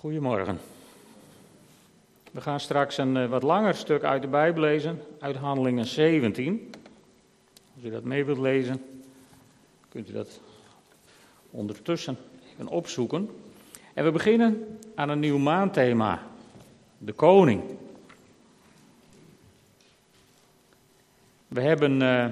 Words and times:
Goedemorgen. 0.00 0.58
We 2.30 2.40
gaan 2.40 2.60
straks 2.60 2.98
een 2.98 3.16
eh, 3.16 3.28
wat 3.28 3.42
langer 3.42 3.74
stuk 3.74 4.02
uit 4.02 4.22
de 4.22 4.28
Bijbel 4.28 4.62
lezen, 4.62 5.02
uit 5.18 5.36
Handelingen 5.36 5.86
17. 5.86 6.72
Als 7.74 7.84
u 7.84 7.90
dat 7.90 8.04
mee 8.04 8.24
wilt 8.24 8.38
lezen, 8.38 8.82
kunt 9.88 10.08
u 10.08 10.12
dat 10.12 10.40
ondertussen 11.50 12.16
even 12.52 12.68
opzoeken. 12.68 13.30
En 13.94 14.04
we 14.04 14.10
beginnen 14.10 14.78
aan 14.94 15.08
een 15.08 15.20
nieuw 15.20 15.38
maandthema, 15.38 16.22
de 16.98 17.12
koning. 17.12 17.62
We 21.48 21.60
hebben 21.60 22.00
uh, 22.00 22.26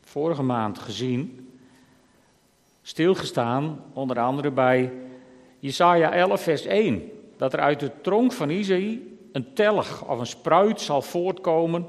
vorige 0.00 0.42
maand 0.42 0.78
gezien, 0.78 1.50
stilgestaan, 2.82 3.84
onder 3.92 4.18
andere 4.18 4.50
bij 4.50 4.92
Jesaja 5.60 6.12
11, 6.12 6.40
vers 6.40 6.64
1, 6.64 7.10
dat 7.36 7.52
er 7.52 7.60
uit 7.60 7.80
de 7.80 7.90
tronk 8.00 8.32
van 8.32 8.50
Isaïe 8.50 9.18
een 9.32 9.54
telg 9.54 10.08
of 10.08 10.18
een 10.18 10.26
spruit 10.26 10.80
zal 10.80 11.02
voortkomen, 11.02 11.86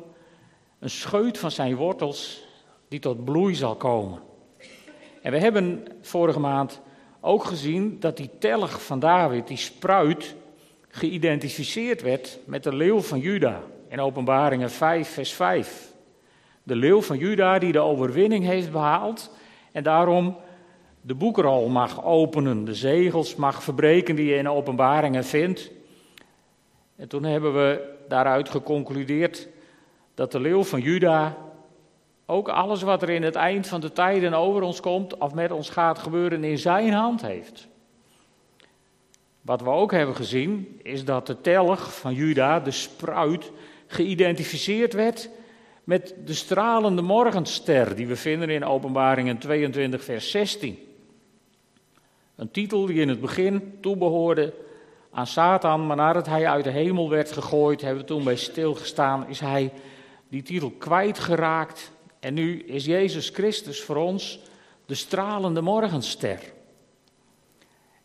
een 0.79 0.89
scheut 0.89 1.37
van 1.37 1.51
zijn 1.51 1.75
wortels 1.75 2.43
die 2.87 2.99
tot 2.99 3.25
bloei 3.25 3.55
zal 3.55 3.75
komen. 3.75 4.19
En 5.21 5.31
we 5.31 5.37
hebben 5.37 5.85
vorige 6.01 6.39
maand 6.39 6.81
ook 7.19 7.43
gezien 7.43 7.99
dat 7.99 8.17
die 8.17 8.29
telg 8.39 8.83
van 8.83 8.99
David, 8.99 9.47
die 9.47 9.57
spruit, 9.57 10.35
geïdentificeerd 10.87 12.01
werd 12.01 12.39
met 12.45 12.63
de 12.63 12.75
leeuw 12.75 12.99
van 12.99 13.19
Juda 13.19 13.61
in 13.87 13.99
Openbaringen 13.99 14.71
5, 14.71 15.09
vers 15.09 15.33
5. 15.33 15.93
De 16.63 16.75
leeuw 16.75 17.01
van 17.01 17.17
Juda 17.17 17.59
die 17.59 17.71
de 17.71 17.79
overwinning 17.79 18.45
heeft 18.45 18.71
behaald 18.71 19.31
en 19.71 19.83
daarom 19.83 20.37
de 21.01 21.15
boekrol 21.15 21.69
mag 21.69 22.03
openen, 22.03 22.65
de 22.65 22.75
zegels 22.75 23.35
mag 23.35 23.63
verbreken 23.63 24.15
die 24.15 24.25
je 24.25 24.35
in 24.35 24.49
openbaringen 24.49 25.23
vindt. 25.23 25.71
En 26.95 27.07
toen 27.07 27.23
hebben 27.23 27.53
we 27.53 27.95
daaruit 28.07 28.49
geconcludeerd 28.49 29.47
dat 30.13 30.31
de 30.31 30.39
leeuw 30.39 30.63
van 30.63 30.81
Juda 30.81 31.37
ook 32.25 32.49
alles 32.49 32.81
wat 32.81 33.01
er 33.01 33.09
in 33.09 33.23
het 33.23 33.35
eind 33.35 33.67
van 33.67 33.81
de 33.81 33.91
tijden 33.91 34.33
over 34.33 34.61
ons 34.61 34.79
komt 34.79 35.17
of 35.17 35.33
met 35.33 35.51
ons 35.51 35.69
gaat 35.69 35.99
gebeuren 35.99 36.43
in 36.43 36.57
zijn 36.57 36.93
hand 36.93 37.21
heeft. 37.21 37.67
Wat 39.41 39.61
we 39.61 39.69
ook 39.69 39.91
hebben 39.91 40.15
gezien 40.15 40.79
is 40.83 41.05
dat 41.05 41.27
de 41.27 41.41
telg 41.41 41.93
van 41.99 42.13
Juda, 42.13 42.59
de 42.59 42.71
spruit, 42.71 43.51
geïdentificeerd 43.87 44.93
werd 44.93 45.29
met 45.83 46.15
de 46.25 46.33
stralende 46.33 47.01
morgenster 47.01 47.95
die 47.95 48.07
we 48.07 48.15
vinden 48.15 48.49
in 48.49 48.65
Openbaringen 48.65 49.37
22 49.37 50.03
vers 50.03 50.31
16. 50.31 50.90
Een 52.35 52.51
titel 52.51 52.85
die 52.85 53.01
in 53.01 53.09
het 53.09 53.21
begin 53.21 53.77
toebehoorde 53.81 54.53
aan 55.11 55.27
Satan, 55.27 55.87
maar 55.87 55.95
nadat 55.95 56.27
hij 56.27 56.47
uit 56.47 56.63
de 56.63 56.69
hemel 56.69 57.09
werd 57.09 57.31
gegooid, 57.31 57.81
hebben 57.81 58.01
we 58.01 58.07
toen 58.07 58.23
bij 58.23 58.35
stilgestaan, 58.35 59.29
is 59.29 59.39
hij 59.39 59.71
die 60.29 60.41
titel 60.41 60.71
kwijtgeraakt. 60.71 61.91
En 62.19 62.33
nu 62.33 62.63
is 62.63 62.85
Jezus 62.85 63.29
Christus 63.29 63.81
voor 63.81 63.95
ons 63.95 64.39
de 64.85 64.95
stralende 64.95 65.61
morgenster. 65.61 66.39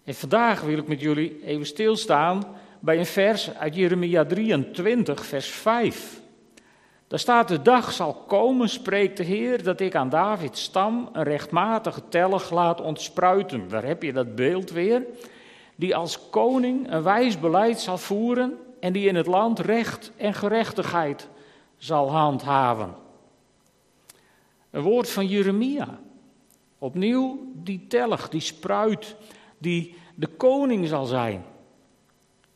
En 0.04 0.14
vandaag 0.14 0.60
wil 0.60 0.78
ik 0.78 0.88
met 0.88 1.00
jullie 1.00 1.44
even 1.44 1.66
stilstaan 1.66 2.56
bij 2.80 2.98
een 2.98 3.06
vers 3.06 3.54
uit 3.54 3.74
Jeremia 3.74 4.24
23, 4.24 5.26
vers 5.26 5.48
5. 5.48 6.20
Daar 7.06 7.18
staat: 7.18 7.48
De 7.48 7.62
dag 7.62 7.92
zal 7.92 8.14
komen, 8.14 8.68
spreekt 8.68 9.16
de 9.16 9.22
Heer, 9.22 9.62
dat 9.62 9.80
ik 9.80 9.94
aan 9.94 10.08
Davids 10.08 10.62
stam 10.62 11.08
een 11.12 11.22
rechtmatige 11.22 12.02
tellig 12.08 12.50
laat 12.50 12.80
ontspruiten. 12.80 13.68
Daar 13.68 13.84
heb 13.84 14.02
je 14.02 14.12
dat 14.12 14.34
beeld 14.34 14.70
weer. 14.70 15.06
Die 15.76 15.96
als 15.96 16.30
koning 16.30 16.92
een 16.92 17.02
wijs 17.02 17.40
beleid 17.40 17.80
zal 17.80 17.98
voeren 17.98 18.58
en 18.80 18.92
die 18.92 19.08
in 19.08 19.14
het 19.14 19.26
land 19.26 19.58
recht 19.58 20.12
en 20.16 20.34
gerechtigheid 20.34 21.28
zal 21.76 22.10
handhaven. 22.10 22.94
Een 24.70 24.82
woord 24.82 25.10
van 25.10 25.26
Jeremia. 25.26 25.98
Opnieuw 26.78 27.52
die 27.54 27.86
tellig, 27.88 28.28
die 28.28 28.40
spruit, 28.40 29.16
die 29.58 29.94
de 30.14 30.26
koning 30.26 30.88
zal 30.88 31.04
zijn. 31.04 31.44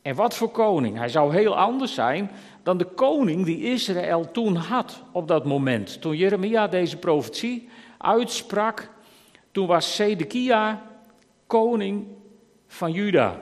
En 0.01 0.15
wat 0.15 0.35
voor 0.35 0.49
koning? 0.49 0.97
Hij 0.97 1.09
zou 1.09 1.33
heel 1.33 1.57
anders 1.57 1.93
zijn 1.93 2.31
dan 2.63 2.77
de 2.77 2.85
koning 2.85 3.45
die 3.45 3.63
Israël 3.63 4.31
toen 4.31 4.55
had 4.55 5.03
op 5.11 5.27
dat 5.27 5.45
moment. 5.45 6.01
Toen 6.01 6.15
Jeremia 6.15 6.67
deze 6.67 6.97
profetie 6.97 7.69
uitsprak, 7.97 8.89
toen 9.51 9.67
was 9.67 9.95
Sedekia 9.95 10.81
koning 11.47 12.07
van 12.67 12.91
Juda. 12.91 13.39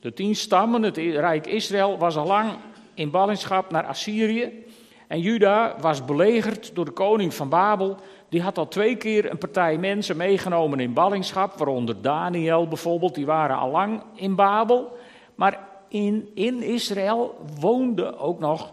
De 0.00 0.12
tien 0.12 0.36
stammen, 0.36 0.82
het 0.82 0.96
rijk 0.96 1.46
Israël, 1.46 1.98
was 1.98 2.16
al 2.16 2.26
lang 2.26 2.50
in 2.94 3.10
ballingschap 3.10 3.70
naar 3.70 3.84
Assyrië. 3.84 4.64
En 5.06 5.20
Juda 5.20 5.74
was 5.80 6.04
belegerd 6.04 6.74
door 6.74 6.84
de 6.84 6.90
koning 6.90 7.34
van 7.34 7.48
Babel. 7.48 7.96
Die 8.28 8.42
had 8.42 8.58
al 8.58 8.68
twee 8.68 8.96
keer 8.96 9.30
een 9.30 9.38
partij 9.38 9.78
mensen 9.78 10.16
meegenomen 10.16 10.80
in 10.80 10.92
ballingschap, 10.92 11.58
waaronder 11.58 12.02
Daniel 12.02 12.68
bijvoorbeeld, 12.68 13.14
die 13.14 13.26
waren 13.26 13.56
al 13.56 13.70
lang 13.70 14.02
in 14.14 14.34
Babel. 14.34 14.96
Maar 15.38 15.58
in, 15.88 16.30
in 16.34 16.62
Israël 16.62 17.44
woonde 17.60 18.16
ook 18.16 18.38
nog 18.38 18.72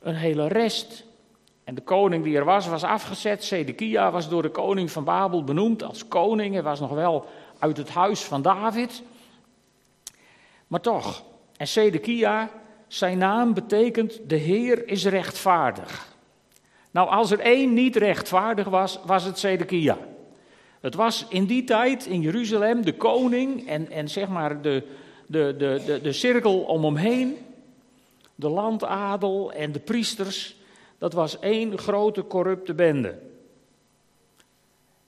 een 0.00 0.14
hele 0.14 0.48
rest. 0.48 1.04
En 1.64 1.74
de 1.74 1.80
koning 1.80 2.24
die 2.24 2.36
er 2.36 2.44
was, 2.44 2.66
was 2.66 2.82
afgezet. 2.82 3.44
Zedekia 3.44 4.10
was 4.10 4.28
door 4.28 4.42
de 4.42 4.50
koning 4.50 4.90
van 4.90 5.04
Babel 5.04 5.44
benoemd 5.44 5.82
als 5.82 6.08
koning. 6.08 6.52
Hij 6.54 6.62
was 6.62 6.80
nog 6.80 6.90
wel 6.90 7.26
uit 7.58 7.76
het 7.76 7.88
huis 7.88 8.20
van 8.20 8.42
David. 8.42 9.02
Maar 10.66 10.80
toch, 10.80 11.24
en 11.56 11.68
Zedekia, 11.68 12.50
zijn 12.86 13.18
naam 13.18 13.54
betekent 13.54 14.20
de 14.28 14.36
Heer 14.36 14.88
is 14.88 15.04
rechtvaardig. 15.04 16.14
Nou, 16.90 17.08
als 17.08 17.30
er 17.30 17.40
één 17.40 17.74
niet 17.74 17.96
rechtvaardig 17.96 18.68
was, 18.68 18.98
was 19.04 19.24
het 19.24 19.38
Zedekia. 19.38 19.98
Het 20.80 20.94
was 20.94 21.26
in 21.28 21.44
die 21.44 21.64
tijd 21.64 22.06
in 22.06 22.20
Jeruzalem 22.20 22.84
de 22.84 22.94
koning 22.94 23.68
en, 23.68 23.90
en 23.90 24.08
zeg 24.08 24.28
maar 24.28 24.62
de, 24.62 24.82
de, 25.26 25.54
de, 25.58 25.82
de, 25.86 26.00
de 26.00 26.12
cirkel 26.12 26.60
om 26.60 26.84
hem 26.84 26.96
heen, 26.96 27.36
de 28.34 28.48
landadel 28.48 29.52
en 29.52 29.72
de 29.72 29.80
priesters, 29.80 30.56
dat 30.98 31.12
was 31.12 31.38
één 31.38 31.78
grote 31.78 32.26
corrupte 32.26 32.74
bende. 32.74 33.18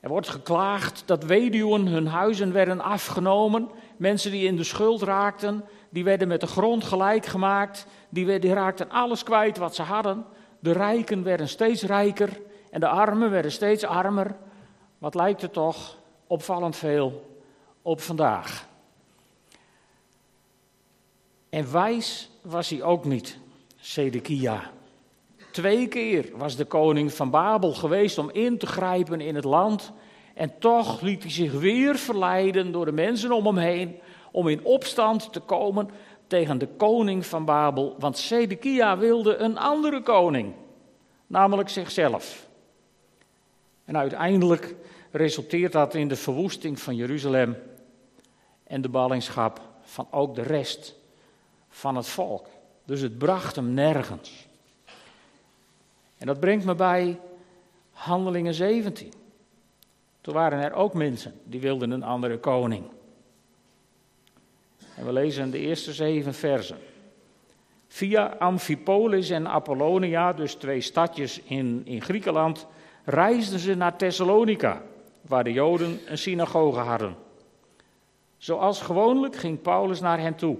Er 0.00 0.08
wordt 0.08 0.28
geklaagd 0.28 1.02
dat 1.06 1.24
weduwen 1.24 1.86
hun 1.86 2.06
huizen 2.06 2.52
werden 2.52 2.80
afgenomen. 2.80 3.68
Mensen 3.96 4.30
die 4.30 4.46
in 4.46 4.56
de 4.56 4.64
schuld 4.64 5.02
raakten, 5.02 5.64
die 5.90 6.04
werden 6.04 6.28
met 6.28 6.40
de 6.40 6.46
grond 6.46 6.84
gelijk 6.84 7.26
gemaakt. 7.26 7.86
Die, 8.08 8.38
die 8.38 8.52
raakten 8.52 8.90
alles 8.90 9.22
kwijt 9.22 9.56
wat 9.56 9.74
ze 9.74 9.82
hadden. 9.82 10.24
De 10.60 10.72
rijken 10.72 11.22
werden 11.22 11.48
steeds 11.48 11.82
rijker 11.82 12.40
en 12.70 12.80
de 12.80 12.88
armen 12.88 13.30
werden 13.30 13.52
steeds 13.52 13.84
armer. 13.84 14.36
Wat 14.98 15.14
lijkt 15.14 15.42
er 15.42 15.50
toch 15.50 15.96
opvallend 16.26 16.76
veel 16.76 17.38
op 17.82 18.00
vandaag. 18.00 18.67
En 21.48 21.72
wijs 21.72 22.30
was 22.42 22.68
hij 22.68 22.82
ook 22.82 23.04
niet, 23.04 23.38
Sedekia. 23.76 24.70
Twee 25.50 25.88
keer 25.88 26.30
was 26.34 26.56
de 26.56 26.64
koning 26.64 27.12
van 27.12 27.30
Babel 27.30 27.72
geweest 27.72 28.18
om 28.18 28.30
in 28.30 28.58
te 28.58 28.66
grijpen 28.66 29.20
in 29.20 29.34
het 29.34 29.44
land. 29.44 29.92
En 30.34 30.58
toch 30.58 31.00
liet 31.00 31.22
hij 31.22 31.32
zich 31.32 31.52
weer 31.52 31.96
verleiden 31.96 32.72
door 32.72 32.84
de 32.84 32.92
mensen 32.92 33.32
om 33.32 33.46
hem 33.46 33.56
heen 33.56 33.98
om 34.32 34.48
in 34.48 34.64
opstand 34.64 35.32
te 35.32 35.40
komen 35.40 35.90
tegen 36.26 36.58
de 36.58 36.66
koning 36.66 37.26
van 37.26 37.44
Babel. 37.44 37.96
Want 37.98 38.18
Sedekia 38.18 38.98
wilde 38.98 39.36
een 39.36 39.58
andere 39.58 40.02
koning, 40.02 40.54
namelijk 41.26 41.68
zichzelf. 41.68 42.48
En 43.84 43.96
uiteindelijk 43.96 44.74
resulteert 45.10 45.72
dat 45.72 45.94
in 45.94 46.08
de 46.08 46.16
verwoesting 46.16 46.80
van 46.80 46.96
Jeruzalem 46.96 47.56
en 48.64 48.80
de 48.80 48.88
ballingschap 48.88 49.60
van 49.82 50.06
ook 50.10 50.34
de 50.34 50.42
rest 50.42 50.97
van 51.78 51.96
het 51.96 52.06
volk. 52.06 52.46
Dus 52.84 53.00
het 53.00 53.18
bracht 53.18 53.56
hem 53.56 53.74
nergens. 53.74 54.46
En 56.16 56.26
dat 56.26 56.40
brengt 56.40 56.64
me 56.64 56.74
bij 56.74 57.20
Handelingen 57.92 58.54
17. 58.54 59.12
Toen 60.20 60.34
waren 60.34 60.62
er 60.62 60.72
ook 60.72 60.94
mensen 60.94 61.34
die 61.44 61.60
wilden 61.60 61.90
een 61.90 62.02
andere 62.02 62.38
koning. 62.38 62.84
En 64.94 65.04
we 65.04 65.12
lezen 65.12 65.50
de 65.50 65.58
eerste 65.58 65.92
zeven 65.92 66.34
versen. 66.34 66.78
Via 67.88 68.26
Amphipolis 68.38 69.30
en 69.30 69.48
Apollonia, 69.48 70.32
dus 70.32 70.54
twee 70.54 70.80
stadjes 70.80 71.40
in, 71.40 71.82
in 71.84 72.02
Griekenland, 72.02 72.66
reisden 73.04 73.58
ze 73.58 73.74
naar 73.74 73.96
Thessalonica, 73.96 74.82
waar 75.20 75.44
de 75.44 75.52
Joden 75.52 76.00
een 76.06 76.18
synagoge 76.18 76.78
hadden. 76.78 77.16
Zoals 78.36 78.80
gewoonlijk 78.80 79.36
ging 79.36 79.62
Paulus 79.62 80.00
naar 80.00 80.20
hen 80.20 80.34
toe. 80.34 80.58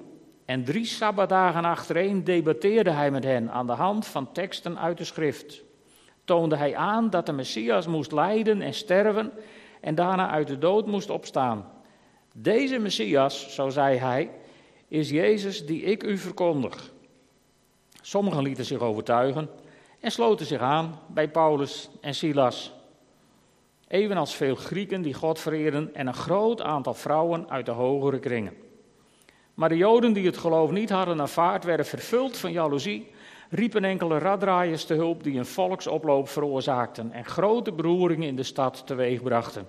En 0.49 0.65
drie 0.65 0.85
sabbatdagen 0.85 1.65
achtereen 1.65 2.25
debatteerde 2.25 2.91
hij 2.91 3.11
met 3.11 3.25
hen 3.25 3.51
aan 3.51 3.67
de 3.67 3.73
hand 3.73 4.07
van 4.07 4.33
teksten 4.33 4.79
uit 4.79 4.99
de 4.99 5.05
schrift. 5.05 5.63
Toonde 6.25 6.57
hij 6.57 6.77
aan 6.77 7.11
dat 7.11 7.27
de 7.27 7.33
Messias 7.33 7.87
moest 7.87 8.13
lijden 8.13 8.63
en 8.63 8.75
sterven 8.75 9.33
en 9.81 9.95
daarna 9.95 10.31
uit 10.31 10.47
de 10.47 10.59
dood 10.59 10.87
moest 10.87 11.11
opstaan. 11.11 11.71
Deze 12.35 12.79
Messias, 12.79 13.55
zo 13.55 13.69
zei 13.69 13.97
hij, 13.99 14.31
is 14.89 15.11
Jezus 15.11 15.67
die 15.67 15.83
ik 15.83 16.03
u 16.03 16.19
verkondig. 16.19 16.93
Sommigen 18.03 18.43
lieten 18.43 18.65
zich 18.65 18.81
overtuigen 18.81 19.49
en 20.01 20.11
sloten 20.11 20.47
zich 20.47 20.61
aan 20.61 21.01
bij 21.07 21.29
Paulus 21.29 21.91
en 22.01 22.15
Silas. 22.15 22.73
Evenals 23.89 24.35
veel 24.35 24.55
Grieken 24.55 25.03
die 25.03 25.15
God 25.15 25.39
vereren 25.39 25.95
en 25.95 26.07
een 26.07 26.15
groot 26.15 26.63
aantal 26.63 26.95
vrouwen 26.95 27.51
uit 27.51 27.67
de 27.67 27.73
hogere 27.73 28.19
kringen. 28.19 28.67
Maar 29.59 29.69
de 29.69 29.77
Joden 29.77 30.13
die 30.13 30.27
het 30.27 30.37
geloof 30.37 30.71
niet 30.71 30.91
hadden 30.91 31.21
aanvaard, 31.21 31.65
werden 31.65 31.87
vervuld 31.87 32.37
van 32.37 32.53
jaloezie, 32.53 33.11
riepen 33.51 33.85
enkele 33.85 34.19
raddraaiers 34.19 34.85
te 34.85 34.95
hulp 34.95 35.23
die 35.23 35.39
een 35.39 35.47
volksoploop 35.47 36.29
veroorzaakten 36.29 37.13
en 37.13 37.25
grote 37.25 37.73
beroeringen 37.73 38.29
in 38.29 38.37
de 38.37 38.43
stad 38.43 38.87
teweegbrachten. 38.87 39.69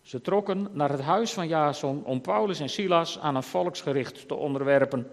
Ze 0.00 0.20
trokken 0.20 0.68
naar 0.72 0.90
het 0.90 1.00
huis 1.00 1.32
van 1.32 1.48
Jason 1.48 2.04
om 2.04 2.20
Paulus 2.20 2.60
en 2.60 2.68
Silas 2.68 3.18
aan 3.18 3.36
een 3.36 3.42
volksgericht 3.42 4.28
te 4.28 4.34
onderwerpen. 4.34 5.06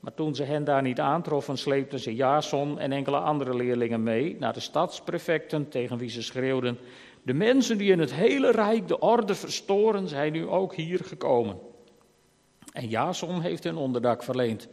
Maar 0.00 0.14
toen 0.14 0.34
ze 0.34 0.42
hen 0.42 0.64
daar 0.64 0.82
niet 0.82 1.00
aantroffen, 1.00 1.58
sleepten 1.58 1.98
ze 1.98 2.14
Jason 2.14 2.78
en 2.78 2.92
enkele 2.92 3.18
andere 3.18 3.54
leerlingen 3.54 4.02
mee 4.02 4.36
naar 4.38 4.52
de 4.52 4.60
stadsprefecten, 4.60 5.68
tegen 5.68 5.98
wie 5.98 6.10
ze 6.10 6.22
schreeuwden: 6.22 6.78
De 7.22 7.34
mensen 7.34 7.78
die 7.78 7.92
in 7.92 7.98
het 7.98 8.14
hele 8.14 8.50
rijk 8.50 8.88
de 8.88 8.98
orde 8.98 9.34
verstoren, 9.34 10.08
zijn 10.08 10.32
nu 10.32 10.46
ook 10.46 10.74
hier 10.74 11.00
gekomen. 11.04 11.69
En 12.72 12.88
Jason 12.88 13.40
heeft 13.40 13.64
hun 13.64 13.76
onderdak 13.76 14.22
verleend. 14.22 14.68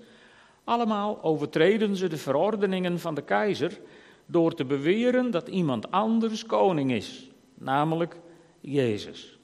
Allemaal 0.63 1.23
overtreden 1.23 1.95
ze 1.95 2.07
de 2.07 2.17
verordeningen 2.17 2.99
van 2.99 3.15
de 3.15 3.21
keizer 3.23 3.79
door 4.25 4.53
te 4.53 4.65
beweren 4.65 5.31
dat 5.31 5.47
iemand 5.47 5.91
anders 5.91 6.45
koning 6.45 6.91
is, 6.91 7.29
namelijk 7.53 8.19
Jezus. 8.59 9.39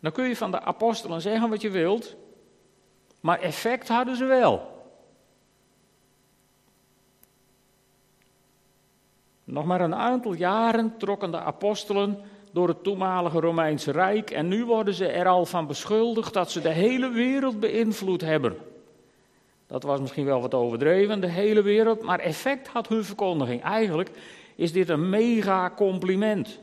Dan 0.00 0.12
kun 0.12 0.28
je 0.28 0.36
van 0.36 0.50
de 0.50 0.60
apostelen 0.60 1.20
zeggen 1.20 1.50
wat 1.50 1.60
je 1.60 1.70
wilt, 1.70 2.16
maar 3.20 3.40
effect 3.40 3.88
hadden 3.88 4.16
ze 4.16 4.24
wel. 4.24 4.76
Nog 9.44 9.64
maar 9.64 9.80
een 9.80 9.94
aantal 9.94 10.32
jaren 10.32 10.96
trokken 10.96 11.30
de 11.30 11.40
apostelen 11.40 12.20
door 12.52 12.68
het 12.68 12.82
toenmalige 12.82 13.40
Romeinse 13.40 13.90
Rijk 13.90 14.30
en 14.30 14.48
nu 14.48 14.64
worden 14.64 14.94
ze 14.94 15.06
er 15.06 15.26
al 15.26 15.46
van 15.46 15.66
beschuldigd 15.66 16.32
dat 16.32 16.50
ze 16.50 16.60
de 16.60 16.72
hele 16.72 17.08
wereld 17.08 17.60
beïnvloed 17.60 18.20
hebben. 18.20 18.56
Dat 19.66 19.82
was 19.82 20.00
misschien 20.00 20.24
wel 20.24 20.40
wat 20.40 20.54
overdreven, 20.54 21.20
de 21.20 21.28
hele 21.28 21.62
wereld, 21.62 22.02
maar 22.02 22.18
effect 22.18 22.68
had 22.68 22.88
hun 22.88 23.04
verkondiging. 23.04 23.62
Eigenlijk 23.62 24.10
is 24.56 24.72
dit 24.72 24.88
een 24.88 25.08
mega 25.08 25.72
compliment. 25.76 26.60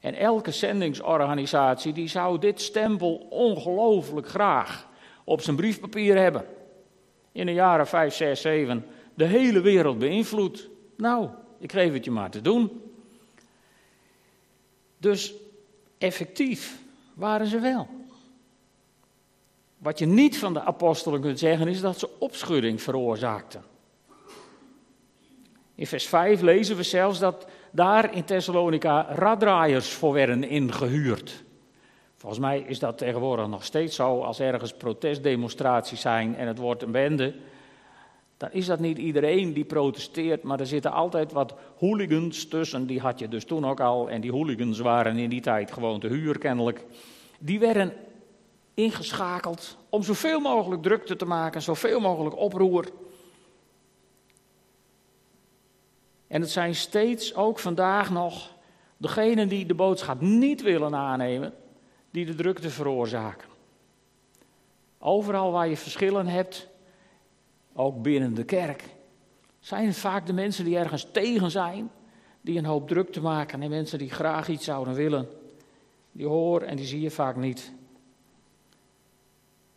En 0.00 0.14
elke 0.14 0.50
zendingsorganisatie 0.50 1.92
die 1.92 2.08
zou 2.08 2.38
dit 2.38 2.60
stempel 2.60 3.26
ongelooflijk 3.30 4.28
graag 4.28 4.88
op 5.24 5.40
zijn 5.40 5.56
briefpapier 5.56 6.18
hebben. 6.18 6.44
In 7.32 7.46
de 7.46 7.52
jaren 7.52 7.86
5, 7.86 8.14
6, 8.14 8.40
7 8.40 8.86
de 9.14 9.24
hele 9.24 9.60
wereld 9.60 9.98
beïnvloed. 9.98 10.68
Nou, 10.96 11.28
ik 11.58 11.72
geef 11.72 11.92
het 11.92 12.04
je 12.04 12.10
maar 12.10 12.30
te 12.30 12.40
doen. 12.40 12.82
Dus 15.06 15.34
effectief 15.98 16.78
waren 17.14 17.46
ze 17.46 17.58
wel. 17.58 17.88
Wat 19.78 19.98
je 19.98 20.06
niet 20.06 20.38
van 20.38 20.52
de 20.52 20.60
apostelen 20.60 21.20
kunt 21.20 21.38
zeggen 21.38 21.68
is 21.68 21.80
dat 21.80 21.98
ze 21.98 22.18
opschudding 22.18 22.82
veroorzaakten. 22.82 23.62
In 25.74 25.86
vers 25.86 26.06
5 26.06 26.40
lezen 26.40 26.76
we 26.76 26.82
zelfs 26.82 27.18
dat 27.18 27.46
daar 27.70 28.14
in 28.14 28.24
Thessalonica 28.24 29.06
raddraaiers 29.08 29.88
voor 29.88 30.12
werden 30.12 30.44
ingehuurd. 30.44 31.44
Volgens 32.16 32.40
mij 32.40 32.60
is 32.60 32.78
dat 32.78 32.98
tegenwoordig 32.98 33.46
nog 33.46 33.64
steeds 33.64 33.96
zo. 33.96 34.20
Als 34.20 34.40
ergens 34.40 34.72
protestdemonstraties 34.72 36.00
zijn 36.00 36.36
en 36.36 36.46
het 36.46 36.58
wordt 36.58 36.82
een 36.82 36.92
bende, 36.92 37.34
dan 38.36 38.48
is 38.52 38.66
dat 38.66 38.80
niet 38.80 38.98
iedereen 38.98 39.52
die 39.52 39.64
protesteert, 39.64 40.42
maar 40.42 40.60
er 40.60 40.66
zitten 40.66 40.92
altijd 40.92 41.32
wat 41.32 41.54
hooligans 41.76 42.48
tussen. 42.48 42.86
Die 42.86 43.00
had 43.00 43.18
je 43.18 43.28
dus 43.28 43.44
toen 43.44 43.66
ook 43.66 43.80
al. 43.80 44.10
En 44.10 44.20
die 44.20 44.32
hooligans 44.32 44.78
waren 44.78 45.16
in 45.16 45.30
die 45.30 45.40
tijd 45.40 45.72
gewoon 45.72 46.00
te 46.00 46.06
huur 46.06 46.38
kennelijk. 46.38 46.84
Die 47.38 47.58
werden 47.58 47.92
ingeschakeld 48.74 49.76
om 49.88 50.02
zoveel 50.02 50.40
mogelijk 50.40 50.82
drukte 50.82 51.16
te 51.16 51.24
maken, 51.24 51.62
zoveel 51.62 52.00
mogelijk 52.00 52.36
oproer. 52.36 52.88
En 56.26 56.40
het 56.40 56.50
zijn 56.50 56.74
steeds 56.74 57.34
ook 57.34 57.58
vandaag 57.58 58.10
nog 58.10 58.54
degenen 58.96 59.48
die 59.48 59.66
de 59.66 59.74
boodschap 59.74 60.20
niet 60.20 60.62
willen 60.62 60.94
aannemen, 60.94 61.54
die 62.10 62.26
de 62.26 62.34
drukte 62.34 62.70
veroorzaken. 62.70 63.48
Overal 64.98 65.52
waar 65.52 65.68
je 65.68 65.76
verschillen 65.76 66.26
hebt, 66.26 66.68
ook 67.76 68.02
binnen 68.02 68.34
de 68.34 68.44
kerk, 68.44 68.84
zijn 69.60 69.94
vaak 69.94 70.26
de 70.26 70.32
mensen 70.32 70.64
die 70.64 70.78
ergens 70.78 71.06
tegen 71.12 71.50
zijn, 71.50 71.90
die 72.40 72.58
een 72.58 72.64
hoop 72.64 72.88
druk 72.88 73.20
maken 73.20 73.62
en 73.62 73.70
mensen 73.70 73.98
die 73.98 74.10
graag 74.10 74.48
iets 74.48 74.64
zouden 74.64 74.94
willen. 74.94 75.28
Die 76.12 76.26
horen 76.26 76.68
en 76.68 76.76
die 76.76 76.86
zie 76.86 77.00
je 77.00 77.10
vaak 77.10 77.36
niet. 77.36 77.72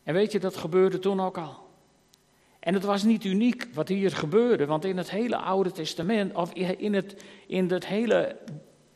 En 0.04 0.13
weet 0.13 0.31
je, 0.31 0.40
dat 0.40 0.57
gebeurde 0.57 1.00
toen 1.00 1.19
ook 1.19 1.38
al. 1.38 1.68
En 2.60 2.74
het 2.74 2.84
was 2.84 3.04
niet 3.04 3.24
uniek 3.24 3.68
wat 3.74 3.88
hier 3.88 4.12
gebeurde, 4.12 4.66
want 4.66 4.86
in 4.86 4.98
het 4.98 5.10
hele 5.10 5.38
Oude 5.38 5.72
Testament, 5.72 6.36
of 6.36 6.54
in 6.54 6.94
het, 6.94 7.24
in 7.48 7.72
het 7.72 7.88
hele 7.88 8.38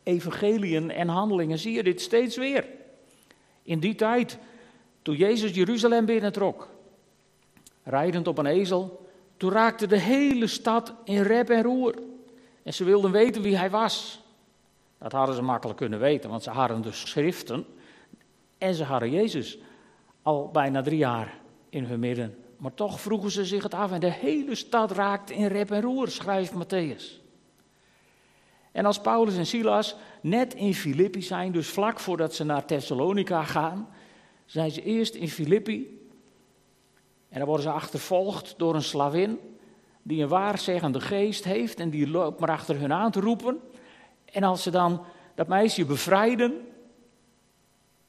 evangeliën 0.03 0.91
en 0.91 1.07
handelingen 1.07 1.59
zie 1.59 1.73
je 1.73 1.83
dit 1.83 2.01
steeds 2.01 2.37
weer. 2.37 2.65
In 3.63 3.79
die 3.79 3.95
tijd, 3.95 4.37
toen 5.01 5.15
Jezus 5.15 5.55
Jeruzalem 5.55 6.05
binnentrok, 6.05 6.72
rijdend 7.83 8.27
op 8.27 8.37
een 8.37 8.45
ezel, 8.45 9.07
toen 9.37 9.51
raakte 9.51 9.87
de 9.87 9.99
hele 9.99 10.47
stad 10.47 10.93
in 11.03 11.21
rep 11.21 11.49
en 11.49 11.63
roer. 11.63 11.95
En 12.63 12.73
ze 12.73 12.83
wilden 12.83 13.11
weten 13.11 13.41
wie 13.41 13.57
hij 13.57 13.69
was. 13.69 14.21
Dat 14.97 15.11
hadden 15.11 15.35
ze 15.35 15.41
makkelijk 15.41 15.77
kunnen 15.77 15.99
weten, 15.99 16.29
want 16.29 16.43
ze 16.43 16.49
hadden 16.49 16.81
de 16.81 16.91
schriften 16.91 17.65
en 18.57 18.73
ze 18.73 18.83
hadden 18.83 19.11
Jezus 19.11 19.57
al 20.21 20.49
bijna 20.51 20.81
drie 20.81 20.97
jaar 20.97 21.37
in 21.69 21.83
hun 21.83 21.99
midden. 21.99 22.37
Maar 22.57 22.73
toch 22.73 23.01
vroegen 23.01 23.31
ze 23.31 23.45
zich 23.45 23.63
het 23.63 23.73
af 23.73 23.91
en 23.91 23.99
de 23.99 24.11
hele 24.11 24.55
stad 24.55 24.91
raakte 24.91 25.33
in 25.33 25.47
rep 25.47 25.71
en 25.71 25.81
roer, 25.81 26.07
schrijft 26.09 26.53
Matthäus. 26.53 27.21
En 28.71 28.85
als 28.85 29.01
Paulus 29.01 29.37
en 29.37 29.45
Silas 29.45 29.95
net 30.21 30.53
in 30.53 30.73
Filippi 30.73 31.21
zijn, 31.21 31.51
dus 31.51 31.67
vlak 31.67 31.99
voordat 31.99 32.33
ze 32.33 32.43
naar 32.43 32.65
Thessalonica 32.65 33.43
gaan, 33.43 33.89
zijn 34.45 34.71
ze 34.71 34.83
eerst 34.83 35.15
in 35.15 35.29
Filippi. 35.29 36.02
En 37.33 37.39
dan 37.39 37.47
worden 37.47 37.65
ze 37.65 37.71
achtervolgd 37.71 38.53
door 38.57 38.75
een 38.75 38.83
slavin 38.83 39.39
die 40.01 40.21
een 40.21 40.27
waarzeggende 40.27 41.01
geest 41.01 41.43
heeft 41.43 41.79
en 41.79 41.89
die 41.89 42.09
loopt 42.09 42.39
maar 42.39 42.49
achter 42.49 42.79
hun 42.79 42.93
aan 42.93 43.11
te 43.11 43.19
roepen. 43.19 43.59
En 44.25 44.43
als 44.43 44.63
ze 44.63 44.71
dan 44.71 45.01
dat 45.35 45.47
meisje 45.47 45.85
bevrijden, 45.85 46.67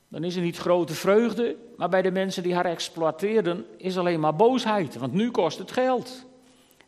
dan 0.09 0.25
is 0.25 0.37
er 0.37 0.43
niet 0.43 0.59
grote 0.59 0.95
vreugde, 0.95 1.57
maar 1.77 1.89
bij 1.89 2.03
de 2.03 2.11
mensen 2.11 2.43
die 2.43 2.55
haar 2.55 2.65
exploiteerden 2.65 3.67
is 3.77 3.99
alleen 3.99 4.21
maar 4.21 4.37
boosheid, 4.37 4.97
want 4.97 5.13
nu 5.13 5.31
kost 5.31 5.59
het 5.59 5.73
geld. 5.73 6.27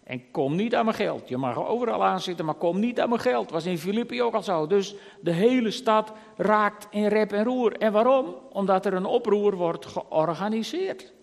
En 0.02 0.30
kom 0.30 0.56
niet 0.56 0.74
aan 0.74 0.84
mijn 0.84 0.96
geld. 0.96 1.28
Je 1.28 1.36
mag 1.36 1.66
overal 1.66 2.04
aan 2.04 2.20
zitten, 2.20 2.44
maar 2.44 2.54
kom 2.54 2.80
niet 2.80 3.00
aan 3.00 3.08
mijn 3.08 3.20
geld. 3.20 3.50
Was 3.50 3.66
in 3.66 3.78
Filippi 3.78 4.22
ook 4.22 4.34
al 4.34 4.42
zo. 4.42 4.66
Dus 4.66 4.94
de 5.20 5.32
hele 5.32 5.70
stad 5.70 6.12
raakt 6.36 6.86
in 6.90 7.06
rep 7.06 7.32
en 7.32 7.44
roer. 7.44 7.72
En 7.72 7.92
waarom? 7.92 8.34
Omdat 8.52 8.86
er 8.86 8.94
een 8.94 9.04
oproer 9.04 9.56
wordt 9.56 9.86
georganiseerd. 9.86 11.14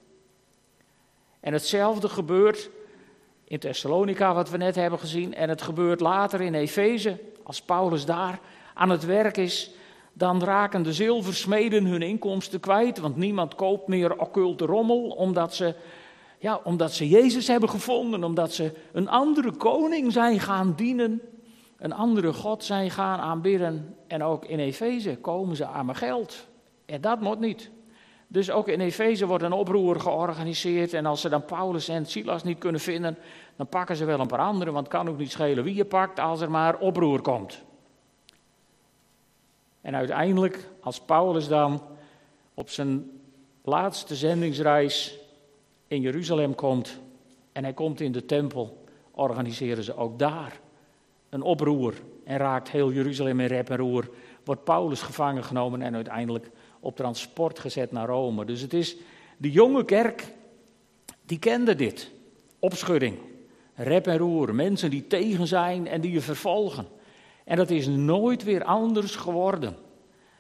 En 1.44 1.54
hetzelfde 1.54 2.10
gebeurt 2.10 2.70
in 3.44 3.60
Thessalonica, 3.60 4.34
wat 4.34 4.50
we 4.50 4.58
net 4.58 4.76
hebben 4.76 5.00
gezien. 5.00 5.34
En 5.34 5.50
het 5.50 5.62
gebeurt 5.62 6.00
later 6.00 6.42
in 6.42 6.54
Efeze, 6.54 7.20
als 7.44 7.62
Paulus 7.62 8.06
daar 8.06 8.40
aan 8.74 8.90
het 8.90 9.06
werk 9.06 9.38
is 9.38 9.72
dan 10.14 10.44
raken 10.44 10.84
de 10.84 10.94
zilversmeden 10.94 11.86
hun 11.86 12.02
inkomsten 12.02 12.60
kwijt, 12.60 13.00
want 13.00 13.16
niemand 13.16 13.56
koopt 13.56 13.88
meer 13.88 14.20
occulte 14.20 14.66
rommel, 14.66 15.08
omdat 15.08 15.56
ze, 15.56 15.76
ja, 16.40 16.60
omdat 16.64 16.94
ze 16.94 17.10
Jezus 17.10 17.48
hebben 17.48 17.70
gevonden, 17.70 18.24
omdat 18.24 18.54
ze 18.54 18.72
een 18.92 19.10
andere 19.10 19.52
koning 19.52 20.12
zijn 20.12 20.40
gaan 20.40 20.74
dienen, 20.76 21.22
een 21.78 21.94
andere 21.94 22.34
God 22.34 22.64
zijn 22.64 22.92
gaan 22.92 23.20
aanbidden. 23.20 23.96
En 24.08 24.24
ook 24.24 24.46
in 24.46 24.60
Efeze 24.60 25.18
komen 25.18 25.56
ze 25.56 25.66
aan 25.66 25.86
mijn 25.86 25.98
geld. 25.98 26.48
En 26.86 27.02
dat 27.02 27.22
moet 27.22 27.40
niet. 27.40 27.70
Dus 28.34 28.52
ook 28.52 28.68
in 28.68 28.80
Efeze 28.80 29.26
wordt 29.26 29.44
een 29.44 29.52
oproer 29.52 30.00
georganiseerd. 30.00 30.94
En 30.94 31.06
als 31.06 31.22
ze 31.22 31.30
dan 31.30 31.46
Paulus 31.46 31.88
en 31.88 32.06
Silas 32.06 32.44
niet 32.44 32.58
kunnen 32.58 32.82
vinden, 32.82 33.18
dan 33.56 33.68
pakken 33.68 33.96
ze 33.96 34.06
wel 34.06 34.20
een 34.20 34.28
paar 34.28 34.40
anderen. 34.40 34.74
Want 34.74 34.88
het 34.88 34.96
kan 34.96 35.10
ook 35.10 35.18
niet 35.18 35.32
schelen 35.32 35.64
wie 35.64 35.76
je 35.76 35.86
pakt 35.86 36.20
als 36.20 36.42
er 36.42 36.52
maar 36.52 36.78
oproer 36.78 37.22
komt. 37.22 37.62
En 39.82 39.96
uiteindelijk, 39.96 40.70
als 40.82 41.00
Paulus 41.00 41.48
dan 41.48 41.82
op 42.54 42.70
zijn 42.70 43.12
laatste 43.64 44.16
zendingsreis 44.16 45.20
in 45.88 46.02
Jeruzalem 46.02 46.56
komt 46.56 47.00
en 47.52 47.64
hij 47.64 47.74
komt 47.74 48.00
in 48.00 48.12
de 48.12 48.26
tempel, 48.26 48.84
organiseren 49.12 49.84
ze 49.84 49.96
ook 49.96 50.20
daar 50.20 50.60
een 51.30 51.42
oproer 51.42 51.94
en 52.24 52.38
raakt 52.38 52.70
heel 52.70 52.92
Jeruzalem 52.92 53.40
in 53.40 53.48
rep 53.48 53.70
en 53.70 53.78
roer. 53.78 54.10
Wordt 54.44 54.64
Paulus 54.64 55.02
gevangen 55.02 55.44
genomen 55.44 55.82
en 55.82 55.96
uiteindelijk 55.96 56.52
op 56.84 56.96
transport 56.96 57.60
gezet 57.60 57.92
naar 57.92 58.08
Rome. 58.08 58.46
Dus 58.46 58.62
het 58.62 58.74
is 58.74 58.96
de 59.38 59.52
jonge 59.52 59.86
kerk, 59.86 60.28
die 61.26 61.40
kende 61.40 61.76
dit. 61.76 62.12
Opschudding, 62.60 63.18
rep 63.76 64.08
en 64.08 64.18
roer, 64.18 64.56
mensen 64.56 64.90
die 64.90 65.08
tegen 65.08 65.48
zijn 65.48 65.88
en 65.88 66.02
die 66.02 66.12
je 66.12 66.22
vervolgen. 66.22 66.88
En 67.44 67.58
dat 67.58 67.70
is 67.70 67.88
nooit 67.88 68.44
weer 68.44 68.64
anders 68.64 69.16
geworden. 69.16 69.76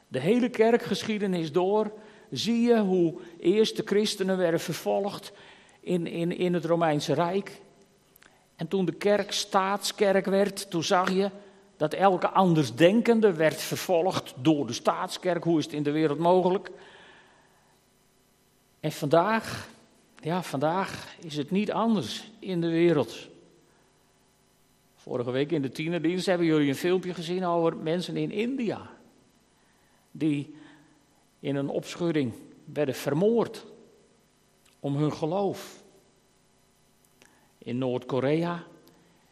De 0.07 0.19
hele 0.19 0.49
kerkgeschiedenis 0.49 1.51
door 1.51 1.91
zie 2.31 2.61
je 2.61 2.79
hoe 2.79 3.19
eerst 3.39 3.77
de 3.77 3.83
christenen 3.85 4.37
werden 4.37 4.59
vervolgd 4.59 5.31
in, 5.79 6.07
in, 6.07 6.37
in 6.37 6.53
het 6.53 6.65
Romeinse 6.65 7.13
Rijk. 7.13 7.61
En 8.55 8.67
toen 8.67 8.85
de 8.85 8.93
kerk 8.93 9.31
staatskerk 9.31 10.25
werd, 10.25 10.69
toen 10.69 10.83
zag 10.83 11.11
je 11.11 11.29
dat 11.77 11.93
elke 11.93 12.29
andersdenkende 12.29 13.33
werd 13.33 13.61
vervolgd 13.61 14.33
door 14.37 14.67
de 14.67 14.73
staatskerk. 14.73 15.43
Hoe 15.43 15.59
is 15.59 15.65
het 15.65 15.73
in 15.73 15.83
de 15.83 15.91
wereld 15.91 16.19
mogelijk? 16.19 16.71
En 18.79 18.91
vandaag, 18.91 19.69
ja, 20.21 20.43
vandaag 20.43 21.15
is 21.19 21.37
het 21.37 21.51
niet 21.51 21.71
anders 21.71 22.31
in 22.39 22.61
de 22.61 22.69
wereld. 22.69 23.27
Vorige 24.95 25.31
week 25.31 25.51
in 25.51 25.61
de 25.61 25.71
tienerdienst 25.71 26.25
hebben 26.25 26.47
jullie 26.47 26.69
een 26.69 26.75
filmpje 26.75 27.13
gezien 27.13 27.45
over 27.45 27.77
mensen 27.77 28.17
in 28.17 28.31
India. 28.31 28.89
Die 30.11 30.55
in 31.39 31.55
een 31.55 31.69
opschudding 31.69 32.33
werden 32.65 32.95
vermoord 32.95 33.65
om 34.79 34.95
hun 34.95 35.13
geloof. 35.13 35.83
In 37.57 37.77
Noord-Korea 37.77 38.63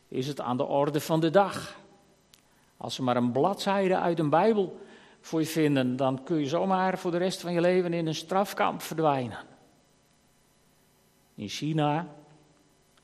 is 0.07 0.27
het 0.27 0.41
aan 0.41 0.57
de 0.57 0.65
orde 0.65 1.01
van 1.01 1.19
de 1.19 1.29
dag. 1.29 1.79
Als 2.81 2.95
ze 2.95 3.03
maar 3.03 3.15
een 3.15 3.31
bladzijde 3.31 3.97
uit 3.97 4.19
een 4.19 4.29
Bijbel 4.29 4.79
voor 5.19 5.39
je 5.39 5.45
vinden, 5.45 5.95
dan 5.95 6.23
kun 6.23 6.37
je 6.37 6.47
zomaar 6.47 6.97
voor 6.97 7.11
de 7.11 7.17
rest 7.17 7.41
van 7.41 7.53
je 7.53 7.61
leven 7.61 7.93
in 7.93 8.07
een 8.07 8.15
strafkamp 8.15 8.81
verdwijnen. 8.81 9.37
In 11.35 11.47
China 11.47 12.07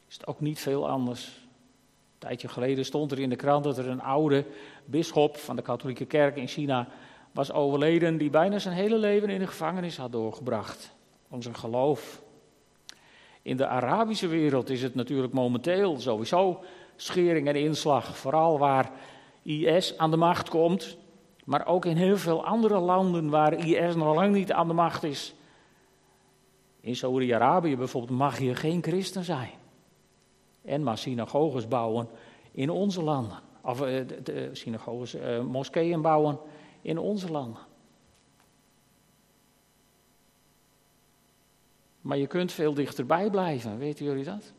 is 0.08 0.14
het 0.14 0.28
ook 0.28 0.40
niet 0.40 0.60
veel 0.60 0.90
anders. 0.90 1.26
Een 1.26 2.28
tijdje 2.28 2.48
geleden 2.48 2.86
stond 2.86 3.12
er 3.12 3.20
in 3.20 3.30
de 3.30 3.36
krant 3.36 3.64
dat 3.64 3.78
er 3.78 3.88
een 3.88 4.02
oude 4.02 4.46
bisschop 4.86 5.38
van 5.38 5.56
de 5.56 5.62
katholieke 5.62 6.06
kerk 6.06 6.36
in 6.36 6.48
China 6.48 6.88
was 7.32 7.52
overleden, 7.52 8.18
die 8.18 8.30
bijna 8.30 8.60
zijn 8.60 8.76
hele 8.76 8.98
leven 8.98 9.30
in 9.30 9.40
de 9.40 9.48
gevangenis 9.48 9.98
had 9.98 10.12
doorgebracht 10.12 10.96
om 11.30 11.42
zijn 11.42 11.56
geloof. 11.56 12.22
In 13.42 13.58
de 13.58 13.68
Arabische 13.68 14.28
wereld 14.28 14.70
is 14.70 14.82
het 14.82 14.96
natuurlijk 14.96 15.34
momenteel 15.34 16.00
sowieso 16.00 16.64
schering 16.96 17.48
en 17.48 17.56
inslag, 17.56 18.18
vooral 18.18 18.60
waar 18.60 18.92
IS 19.48 19.98
aan 19.98 20.12
de 20.12 20.18
macht 20.18 20.50
komt, 20.50 20.98
maar 21.46 21.66
ook 21.66 21.86
in 21.86 21.96
heel 21.96 22.18
veel 22.18 22.46
andere 22.46 22.80
landen 22.80 23.30
waar 23.30 23.54
IS 23.54 23.96
nog 23.96 24.16
lang 24.16 24.34
niet 24.34 24.52
aan 24.52 24.68
de 24.68 24.74
macht 24.74 25.04
is. 25.04 25.36
In 26.80 26.96
Saudi-Arabië 26.96 27.78
bijvoorbeeld 27.78 28.20
mag 28.20 28.40
je 28.40 28.56
geen 28.56 28.84
christen 28.84 29.24
zijn. 29.24 29.52
En 30.62 30.84
maar 30.84 30.98
synagoges 30.98 31.68
bouwen 31.68 32.10
in 32.52 32.70
onze 32.70 33.04
landen. 33.04 33.40
Of 33.62 33.82
uh, 33.82 34.06
synagoges, 34.52 35.16
uh, 35.16 35.42
moskeeën 35.42 36.02
bouwen 36.02 36.40
in 36.82 36.98
onze 36.98 37.32
landen. 37.32 37.62
Maar 42.02 42.18
je 42.18 42.28
kunt 42.28 42.52
veel 42.52 42.74
dichterbij 42.74 43.30
blijven, 43.30 43.78
weten 43.78 44.06
jullie 44.06 44.24
dat? 44.24 44.54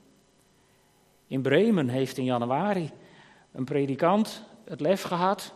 In 1.27 1.43
Bremen 1.43 1.89
heeft 1.89 2.19
in 2.19 2.25
januari 2.25 2.91
een 3.53 3.65
predikant 3.65 4.47
het 4.69 4.81
lef 4.81 5.03
gehad 5.03 5.55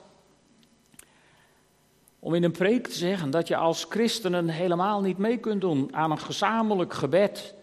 om 2.18 2.34
in 2.34 2.44
een 2.44 2.52
preek 2.52 2.86
te 2.86 2.98
zeggen 2.98 3.30
dat 3.30 3.48
je 3.48 3.56
als 3.56 3.86
christenen 3.88 4.48
helemaal 4.48 5.00
niet 5.00 5.18
mee 5.18 5.36
kunt 5.36 5.60
doen 5.60 5.94
aan 5.94 6.10
een 6.10 6.18
gezamenlijk 6.18 6.92
gebed 6.92 7.54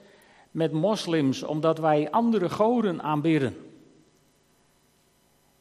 met 0.51 0.71
moslims, 0.71 1.43
omdat 1.43 1.77
wij 1.77 2.11
andere 2.11 2.49
goden 2.49 3.01
aanbidden. 3.01 3.57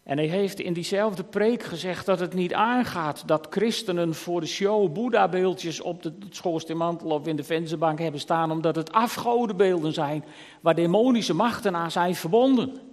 En 0.02 0.18
hij 0.18 0.26
heeft 0.26 0.60
in 0.60 0.72
diezelfde 0.72 1.24
preek 1.24 1.62
gezegd 1.62 2.06
dat 2.06 2.20
het 2.20 2.34
niet 2.34 2.54
aangaat 2.54 3.22
dat 3.26 3.46
christenen 3.50 4.14
voor 4.14 4.40
de 4.40 4.46
show 4.46 4.92
Boeddha-beeldjes 4.92 5.80
op 5.80 6.02
de 6.02 6.12
schoorsteenmantel 6.30 7.10
of 7.10 7.26
in 7.26 7.36
de 7.36 7.44
vensterbank 7.44 7.98
hebben 7.98 8.20
staan, 8.20 8.50
omdat 8.50 8.76
het 8.76 8.92
afgodenbeelden 8.92 9.92
zijn 9.92 10.24
waar 10.60 10.74
demonische 10.74 11.34
machten 11.34 11.76
aan 11.76 11.90
zijn 11.90 12.14
verbonden. 12.14 12.87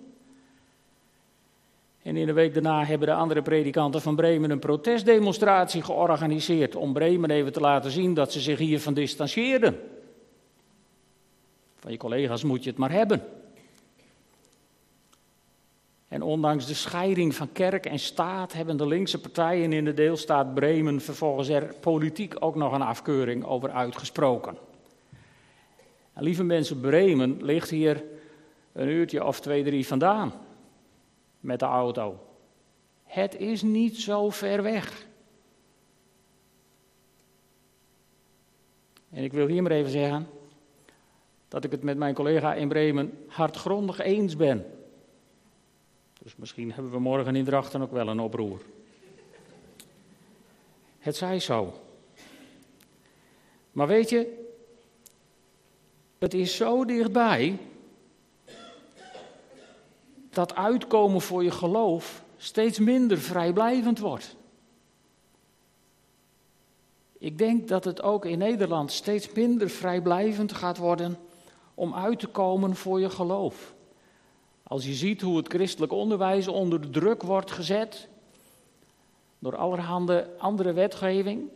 En 2.05 2.17
in 2.17 2.25
de 2.25 2.33
week 2.33 2.53
daarna 2.53 2.85
hebben 2.85 3.07
de 3.07 3.13
andere 3.13 3.41
predikanten 3.41 4.01
van 4.01 4.15
Bremen 4.15 4.51
een 4.51 4.59
protestdemonstratie 4.59 5.81
georganiseerd 5.81 6.75
om 6.75 6.93
Bremen 6.93 7.29
even 7.29 7.53
te 7.53 7.59
laten 7.59 7.91
zien 7.91 8.13
dat 8.13 8.31
ze 8.31 8.39
zich 8.39 8.57
hiervan 8.57 8.93
distancieerden. 8.93 9.79
Van 11.79 11.91
je 11.91 11.97
collega's 11.97 12.43
moet 12.43 12.63
je 12.63 12.69
het 12.69 12.79
maar 12.79 12.91
hebben. 12.91 13.23
En 16.07 16.21
ondanks 16.21 16.67
de 16.67 16.73
scheiding 16.73 17.35
van 17.35 17.51
kerk 17.51 17.85
en 17.85 17.99
staat 17.99 18.53
hebben 18.53 18.77
de 18.77 18.87
linkse 18.87 19.21
partijen 19.21 19.73
in 19.73 19.85
de 19.85 19.93
deelstaat 19.93 20.53
Bremen 20.53 21.01
vervolgens 21.01 21.47
er 21.47 21.75
politiek 21.79 22.35
ook 22.39 22.55
nog 22.55 22.73
een 22.73 22.81
afkeuring 22.81 23.45
over 23.45 23.69
uitgesproken. 23.71 24.57
En 26.13 26.23
lieve 26.23 26.43
mensen, 26.43 26.79
Bremen 26.79 27.43
ligt 27.43 27.69
hier 27.69 28.03
een 28.71 28.87
uurtje 28.87 29.25
of 29.25 29.39
twee, 29.39 29.63
drie 29.63 29.87
vandaan 29.87 30.33
met 31.45 31.59
de 31.59 31.65
auto. 31.65 32.19
Het 33.03 33.35
is 33.35 33.61
niet 33.61 33.97
zo 33.97 34.29
ver 34.29 34.63
weg. 34.63 35.05
En 39.09 39.23
ik 39.23 39.33
wil 39.33 39.47
hier 39.47 39.61
maar 39.61 39.71
even 39.71 39.91
zeggen 39.91 40.27
dat 41.47 41.63
ik 41.63 41.71
het 41.71 41.83
met 41.83 41.97
mijn 41.97 42.13
collega 42.13 42.53
in 42.53 42.67
Bremen 42.67 43.25
hardgrondig 43.27 43.99
eens 43.99 44.35
ben. 44.35 44.65
Dus 46.23 46.35
misschien 46.35 46.71
hebben 46.71 46.91
we 46.91 46.99
morgen 46.99 47.35
in 47.35 47.45
Drachten 47.45 47.81
ook 47.81 47.91
wel 47.91 48.07
een 48.07 48.19
oproer. 48.19 48.61
Het 50.99 51.15
zij 51.15 51.39
zo. 51.39 51.73
Maar 53.71 53.87
weet 53.87 54.09
je, 54.09 54.45
het 56.17 56.33
is 56.33 56.55
zo 56.55 56.85
dichtbij 56.85 57.57
dat 60.35 60.55
uitkomen 60.55 61.21
voor 61.21 61.43
je 61.43 61.51
geloof 61.51 62.23
steeds 62.37 62.79
minder 62.79 63.17
vrijblijvend 63.17 63.99
wordt. 63.99 64.35
Ik 67.17 67.37
denk 67.37 67.67
dat 67.67 67.83
het 67.83 68.01
ook 68.01 68.25
in 68.25 68.37
Nederland 68.37 68.91
steeds 68.91 69.31
minder 69.33 69.69
vrijblijvend 69.69 70.53
gaat 70.53 70.77
worden 70.77 71.17
om 71.73 71.93
uit 71.93 72.19
te 72.19 72.27
komen 72.27 72.75
voor 72.75 72.99
je 72.99 73.09
geloof. 73.09 73.73
Als 74.63 74.85
je 74.85 74.93
ziet 74.93 75.21
hoe 75.21 75.37
het 75.37 75.47
christelijk 75.47 75.91
onderwijs 75.91 76.47
onder 76.47 76.81
de 76.81 76.89
druk 76.89 77.23
wordt 77.23 77.51
gezet 77.51 78.07
door 79.39 79.55
allerhande 79.55 80.29
andere 80.37 80.73
wetgeving. 80.73 81.49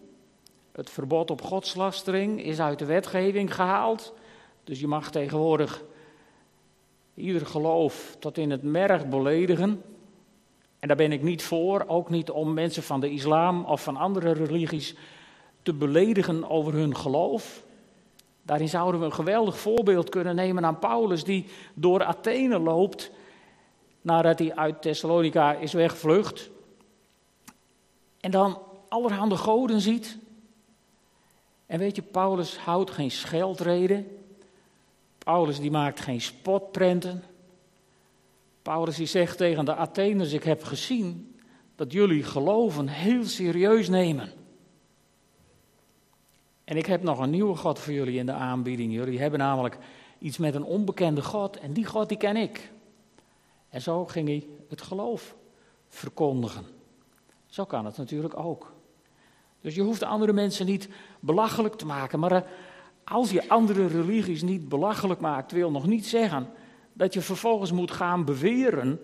Het 0.71 0.89
verbod 0.89 1.31
op 1.31 1.41
godslastering 1.41 2.43
is 2.43 2.59
uit 2.59 2.79
de 2.79 2.85
wetgeving 2.85 3.55
gehaald. 3.55 4.13
Dus 4.63 4.79
je 4.79 4.87
mag 4.87 5.11
tegenwoordig 5.11 5.83
ieder 7.19 7.45
geloof 7.45 8.15
tot 8.19 8.37
in 8.37 8.51
het 8.51 8.63
merg 8.63 9.07
beledigen. 9.07 9.81
En 10.79 10.87
daar 10.87 10.97
ben 10.97 11.11
ik 11.11 11.23
niet 11.23 11.43
voor, 11.43 11.83
ook 11.87 12.09
niet 12.09 12.29
om 12.29 12.53
mensen 12.53 12.83
van 12.83 12.99
de 12.99 13.11
islam 13.11 13.65
of 13.65 13.83
van 13.83 13.97
andere 13.97 14.31
religies 14.31 14.95
te 15.61 15.73
beledigen 15.73 16.49
over 16.49 16.73
hun 16.73 16.95
geloof. 16.95 17.63
Daarin 18.43 18.69
zouden 18.69 18.99
we 18.99 19.05
een 19.05 19.13
geweldig 19.13 19.59
voorbeeld 19.59 20.09
kunnen 20.09 20.35
nemen 20.35 20.65
aan 20.65 20.79
Paulus, 20.79 21.23
die 21.23 21.45
door 21.73 22.03
Athene 22.03 22.59
loopt 22.59 23.11
nadat 24.01 24.39
hij 24.39 24.55
uit 24.55 24.81
Thessalonica 24.81 25.53
is 25.53 25.73
wegvlucht. 25.73 26.49
En 28.19 28.31
dan 28.31 28.61
allerhande 28.89 29.37
goden 29.37 29.81
ziet. 29.81 30.17
En 31.65 31.79
weet 31.79 31.95
je, 31.95 32.01
Paulus 32.01 32.57
houdt 32.57 32.91
geen 32.91 33.11
scheldreden. 33.11 34.18
Paulus 35.29 35.59
die 35.59 35.71
maakt 35.71 35.99
geen 35.99 36.21
spotprenten. 36.21 37.23
Paulus 38.61 38.95
die 38.95 39.05
zegt 39.05 39.37
tegen 39.37 39.65
de 39.65 39.75
Atheners, 39.75 40.31
ik 40.31 40.43
heb 40.43 40.63
gezien 40.63 41.35
dat 41.75 41.91
jullie 41.91 42.23
geloven 42.23 42.87
heel 42.87 43.25
serieus 43.25 43.89
nemen. 43.89 44.31
En 46.63 46.77
ik 46.77 46.85
heb 46.85 47.03
nog 47.03 47.19
een 47.19 47.29
nieuwe 47.29 47.55
God 47.55 47.79
voor 47.79 47.93
jullie 47.93 48.19
in 48.19 48.25
de 48.25 48.31
aanbieding. 48.31 48.93
Jullie 48.93 49.19
hebben 49.19 49.39
namelijk 49.39 49.77
iets 50.19 50.37
met 50.37 50.55
een 50.55 50.63
onbekende 50.63 51.21
God 51.21 51.57
en 51.57 51.73
die 51.73 51.85
God 51.85 52.09
die 52.09 52.17
ken 52.17 52.35
ik. 52.35 52.71
En 53.69 53.81
zo 53.81 54.05
ging 54.05 54.27
hij 54.27 54.47
het 54.69 54.81
geloof 54.81 55.35
verkondigen. 55.87 56.65
Zo 57.45 57.65
kan 57.65 57.85
het 57.85 57.97
natuurlijk 57.97 58.37
ook. 58.37 58.73
Dus 59.61 59.75
je 59.75 59.81
hoeft 59.81 60.03
andere 60.03 60.33
mensen 60.33 60.65
niet 60.65 60.89
belachelijk 61.19 61.75
te 61.75 61.85
maken. 61.85 62.19
Maar 62.19 62.31
eh, 62.31 62.41
als 63.09 63.31
je 63.31 63.49
andere 63.49 63.87
religies 63.87 64.41
niet 64.41 64.69
belachelijk 64.69 65.19
maakt, 65.19 65.51
wil 65.51 65.71
nog 65.71 65.87
niet 65.87 66.05
zeggen 66.05 66.47
dat 66.93 67.13
je 67.13 67.21
vervolgens 67.21 67.71
moet 67.71 67.91
gaan 67.91 68.25
beweren 68.25 68.99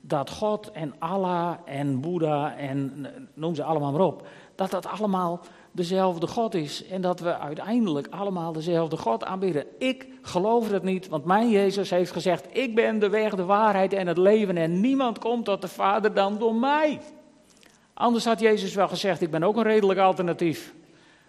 dat 0.00 0.30
God 0.30 0.70
en 0.70 0.94
Allah 0.98 1.54
en 1.64 2.00
Boeddha 2.00 2.56
en 2.56 3.06
noem 3.34 3.54
ze 3.54 3.62
allemaal 3.62 3.92
maar 3.92 4.00
op, 4.00 4.26
dat 4.54 4.70
dat 4.70 4.86
allemaal 4.86 5.40
dezelfde 5.72 6.26
God 6.26 6.54
is 6.54 6.86
en 6.86 7.00
dat 7.00 7.20
we 7.20 7.38
uiteindelijk 7.38 8.06
allemaal 8.10 8.52
dezelfde 8.52 8.96
God 8.96 9.24
aanbidden. 9.24 9.66
Ik 9.78 10.08
geloof 10.22 10.68
dat 10.68 10.82
niet, 10.82 11.08
want 11.08 11.24
mijn 11.24 11.50
Jezus 11.50 11.90
heeft 11.90 12.12
gezegd: 12.12 12.56
Ik 12.56 12.74
ben 12.74 12.98
de 12.98 13.08
weg, 13.08 13.34
de 13.34 13.44
waarheid 13.44 13.92
en 13.92 14.06
het 14.06 14.18
leven 14.18 14.56
en 14.56 14.80
niemand 14.80 15.18
komt 15.18 15.44
tot 15.44 15.62
de 15.62 15.68
Vader 15.68 16.14
dan 16.14 16.38
door 16.38 16.54
mij. 16.54 17.00
Anders 17.94 18.24
had 18.24 18.40
Jezus 18.40 18.74
wel 18.74 18.88
gezegd: 18.88 19.22
Ik 19.22 19.30
ben 19.30 19.42
ook 19.42 19.56
een 19.56 19.62
redelijk 19.62 19.98
alternatief. 19.98 20.74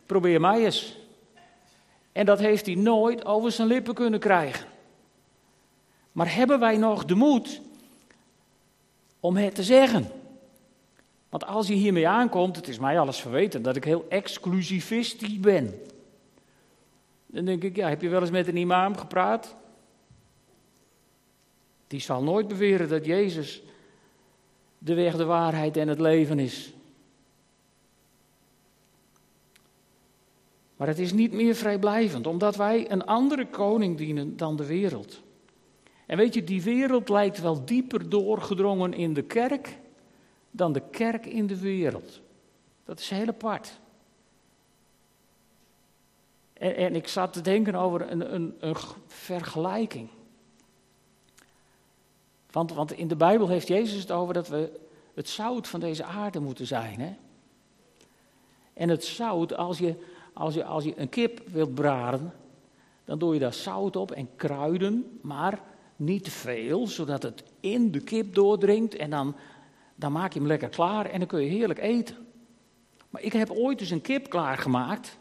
Probeer 0.06 0.42
mij 0.42 0.66
eens. 0.66 1.07
En 2.18 2.26
dat 2.26 2.40
heeft 2.40 2.66
hij 2.66 2.76
nooit 2.76 3.26
over 3.26 3.52
zijn 3.52 3.68
lippen 3.68 3.94
kunnen 3.94 4.20
krijgen. 4.20 4.68
Maar 6.12 6.36
hebben 6.36 6.60
wij 6.60 6.78
nog 6.78 7.06
de 7.06 7.16
moed 7.16 7.62
om 9.20 9.36
het 9.36 9.56
te 9.56 9.64
zeggen? 9.64 10.08
Want 11.30 11.46
als 11.46 11.68
je 11.68 11.74
hiermee 11.74 12.08
aankomt, 12.08 12.56
het 12.56 12.68
is 12.68 12.80
mij 12.80 13.00
alles 13.00 13.20
verweten 13.20 13.62
dat 13.62 13.76
ik 13.76 13.84
heel 13.84 14.06
exclusivistisch 14.10 15.40
ben. 15.40 15.82
Dan 17.26 17.46
denk 17.46 17.64
ik, 17.64 17.76
ja, 17.76 17.90
heb 17.90 18.02
je 18.02 18.10
wel 18.10 18.22
eens 18.22 18.32
met 18.32 18.48
een 18.48 18.58
imam 18.58 18.98
gepraat? 18.98 19.56
Die 21.88 22.00
zal 22.00 22.24
nooit 22.24 22.48
beweren 22.48 22.90
dat 22.90 23.06
Jezus 23.06 23.62
de 24.78 24.94
weg, 24.94 25.16
de 25.16 25.26
waarheid 25.26 25.78
en 25.78 25.88
het 25.88 26.00
leven 26.00 26.40
is. 26.40 26.74
Maar 30.78 30.88
het 30.88 31.00
is 31.00 31.14
niet 31.14 31.32
meer 31.32 31.56
vrijblijvend, 31.56 32.28
omdat 32.28 32.56
wij 32.56 32.92
een 32.92 33.06
andere 33.06 33.48
koning 33.48 33.98
dienen 33.98 34.38
dan 34.38 34.56
de 34.56 34.66
wereld. 34.66 35.22
En 36.06 36.18
weet 36.18 36.34
je, 36.34 36.44
die 36.44 36.64
wereld 36.64 37.10
lijkt 37.10 37.42
wel 37.42 37.66
dieper 37.66 38.10
doorgedrongen 38.10 38.94
in 38.94 39.14
de 39.14 39.24
kerk 39.24 39.78
dan 40.52 40.74
de 40.74 40.82
kerk 40.92 41.26
in 41.26 41.48
de 41.48 41.60
wereld. 41.60 42.22
Dat 42.84 43.00
is 43.00 43.10
heel 43.10 43.28
apart. 43.28 43.80
En, 46.54 46.76
en 46.76 46.96
ik 46.96 47.08
zat 47.08 47.34
te 47.34 47.42
denken 47.42 47.76
over 47.76 48.12
een, 48.12 48.34
een, 48.34 48.56
een 48.60 48.76
vergelijking. 49.08 50.10
Want, 52.52 52.74
want 52.74 52.92
in 52.92 53.08
de 53.08 53.16
Bijbel 53.16 53.48
heeft 53.48 53.68
Jezus 53.68 54.02
het 54.02 54.12
over 54.12 54.34
dat 54.34 54.48
we 54.48 54.80
het 55.14 55.30
zout 55.30 55.68
van 55.68 55.80
deze 55.80 56.04
aarde 56.04 56.40
moeten 56.40 56.68
zijn. 56.68 57.00
Hè? 57.00 57.16
En 58.74 58.90
het 58.90 59.06
zout, 59.06 59.56
als 59.56 59.78
je, 59.78 59.96
als, 60.38 60.54
je, 60.54 60.64
als 60.64 60.84
je 60.84 60.94
een 60.96 61.10
kip 61.10 61.48
wilt 61.48 61.74
braden, 61.74 62.34
dan 63.06 63.20
doe 63.20 63.34
je 63.34 63.40
daar 63.40 63.54
zout 63.54 63.96
op 63.96 64.12
en 64.12 64.30
kruiden, 64.36 65.20
maar 65.22 65.62
niet 65.96 66.24
te 66.24 66.32
veel, 66.32 66.88
zodat 66.88 67.24
het 67.24 67.44
in 67.60 67.92
de 67.92 68.00
kip 68.00 68.34
doordringt 68.34 68.96
en 68.96 69.10
dan, 69.10 69.36
dan 69.96 70.12
maak 70.12 70.34
je 70.34 70.40
hem 70.40 70.48
lekker 70.48 70.70
klaar 70.70 71.06
en 71.06 71.20
dan 71.20 71.28
kun 71.28 71.42
je 71.42 71.50
heerlijk 71.50 71.80
eten. 71.80 72.16
Maar 73.10 73.22
ik 73.22 73.34
heb 73.34 73.52
ooit 73.52 73.80
eens 73.80 73.90
een 73.90 74.02
kip 74.02 74.30
klaargemaakt 74.30 75.18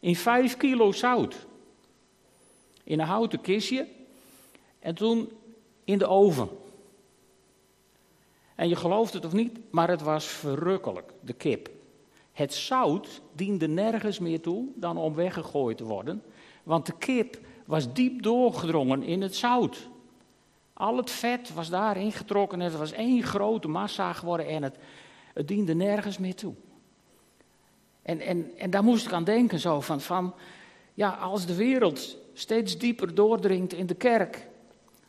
in 0.00 0.16
5 0.16 0.56
kilo 0.56 0.92
zout. 0.92 1.46
In 2.84 3.00
een 3.00 3.06
houten 3.06 3.40
kistje 3.40 3.86
en 4.78 4.94
toen 4.94 5.30
in 5.84 5.98
de 5.98 6.06
oven. 6.06 6.48
En 8.54 8.68
je 8.68 8.76
gelooft 8.76 9.12
het 9.12 9.24
of 9.24 9.32
niet, 9.32 9.58
maar 9.70 9.88
het 9.88 10.02
was 10.02 10.26
verrukkelijk, 10.26 11.12
de 11.20 11.32
kip. 11.32 11.75
Het 12.36 12.54
zout 12.54 13.20
diende 13.32 13.68
nergens 13.68 14.18
meer 14.18 14.40
toe 14.40 14.66
dan 14.74 14.96
om 14.96 15.14
weggegooid 15.14 15.76
te 15.76 15.84
worden, 15.84 16.22
want 16.62 16.86
de 16.86 16.96
kip 16.98 17.38
was 17.66 17.92
diep 17.92 18.22
doorgedrongen 18.22 19.02
in 19.02 19.22
het 19.22 19.36
zout. 19.36 19.88
Al 20.72 20.96
het 20.96 21.10
vet 21.10 21.54
was 21.54 21.68
daarin 21.68 22.12
getrokken 22.12 22.60
en 22.60 22.64
het 22.64 22.76
was 22.76 22.92
één 22.92 23.22
grote 23.22 23.68
massa 23.68 24.12
geworden 24.12 24.46
en 24.46 24.62
het, 24.62 24.76
het 25.34 25.48
diende 25.48 25.74
nergens 25.74 26.18
meer 26.18 26.34
toe. 26.34 26.54
En, 28.02 28.20
en, 28.20 28.50
en 28.58 28.70
daar 28.70 28.84
moest 28.84 29.06
ik 29.06 29.12
aan 29.12 29.24
denken 29.24 29.58
zo 29.58 29.80
van, 29.80 30.00
van, 30.00 30.34
ja, 30.94 31.10
als 31.10 31.46
de 31.46 31.54
wereld 31.54 32.16
steeds 32.32 32.78
dieper 32.78 33.14
doordringt 33.14 33.72
in 33.72 33.86
de 33.86 33.94
kerk, 33.94 34.48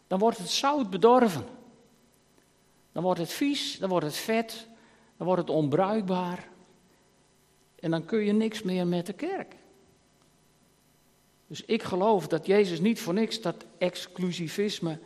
dan 0.07 0.19
wordt 0.19 0.37
het 0.37 0.49
zout 0.49 0.89
bedorven. 0.89 1.45
Dan 2.91 3.03
wordt 3.03 3.19
het 3.19 3.31
vies, 3.31 3.79
dan 3.79 3.89
wordt 3.89 4.05
het 4.05 4.15
vet, 4.15 4.67
dan 5.17 5.27
wordt 5.27 5.41
het 5.41 5.49
onbruikbaar. 5.49 6.55
En 7.79 7.91
dan 7.91 8.05
kun 8.05 8.19
je 8.19 8.31
niks 8.31 8.61
meer 8.61 8.87
met 8.87 9.05
de 9.05 9.13
kerk. 9.13 9.55
Dus 11.47 11.65
ik 11.65 11.83
geloof 11.83 12.27
dat 12.27 12.45
Jezus 12.45 12.79
niet 12.79 12.99
voor 12.99 13.13
niks 13.13 13.41
dat 13.41 13.65
exclusivisme 13.77 14.99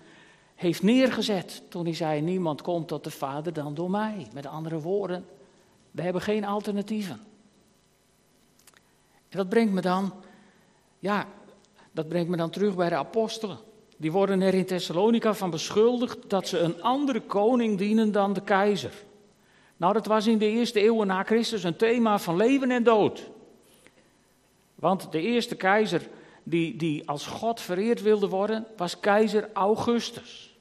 heeft 0.55 0.83
neergezet 0.83 1.61
toen 1.69 1.85
hij 1.85 1.93
zei: 1.93 2.21
Niemand 2.21 2.61
komt 2.61 2.87
tot 2.87 3.03
de 3.03 3.11
Vader 3.11 3.53
dan 3.53 3.73
door 3.73 3.89
mij. 3.89 4.27
Met 4.33 4.45
andere 4.45 4.79
woorden, 4.79 5.25
we 5.91 6.01
hebben 6.01 6.21
geen 6.21 6.45
alternatieven. 6.45 7.19
En 9.29 9.37
dat 9.37 9.49
brengt 9.49 9.73
me 9.73 9.81
dan, 9.81 10.13
ja, 10.99 11.27
dat 11.91 12.07
brengt 12.07 12.29
me 12.29 12.37
dan 12.37 12.49
terug 12.49 12.75
bij 12.75 12.89
de 12.89 12.95
apostelen. 12.95 13.57
Die 13.97 14.11
worden 14.11 14.41
er 14.41 14.53
in 14.53 14.65
Thessalonica 14.65 15.33
van 15.33 15.49
beschuldigd 15.49 16.29
dat 16.29 16.47
ze 16.47 16.59
een 16.59 16.81
andere 16.81 17.21
koning 17.21 17.77
dienen 17.77 18.11
dan 18.11 18.33
de 18.33 18.41
keizer. 18.41 18.93
Nou, 19.81 19.93
dat 19.93 20.05
was 20.05 20.27
in 20.27 20.37
de 20.37 20.49
eerste 20.49 20.79
eeuwen 20.79 21.07
na 21.07 21.23
Christus 21.23 21.63
een 21.63 21.75
thema 21.75 22.19
van 22.19 22.35
leven 22.35 22.71
en 22.71 22.83
dood. 22.83 23.29
Want 24.75 25.11
de 25.11 25.21
eerste 25.21 25.55
keizer 25.55 26.07
die, 26.43 26.75
die 26.75 27.07
als 27.07 27.25
God 27.25 27.61
vereerd 27.61 28.01
wilde 28.01 28.27
worden, 28.27 28.65
was 28.77 28.99
keizer 28.99 29.49
Augustus. 29.53 30.55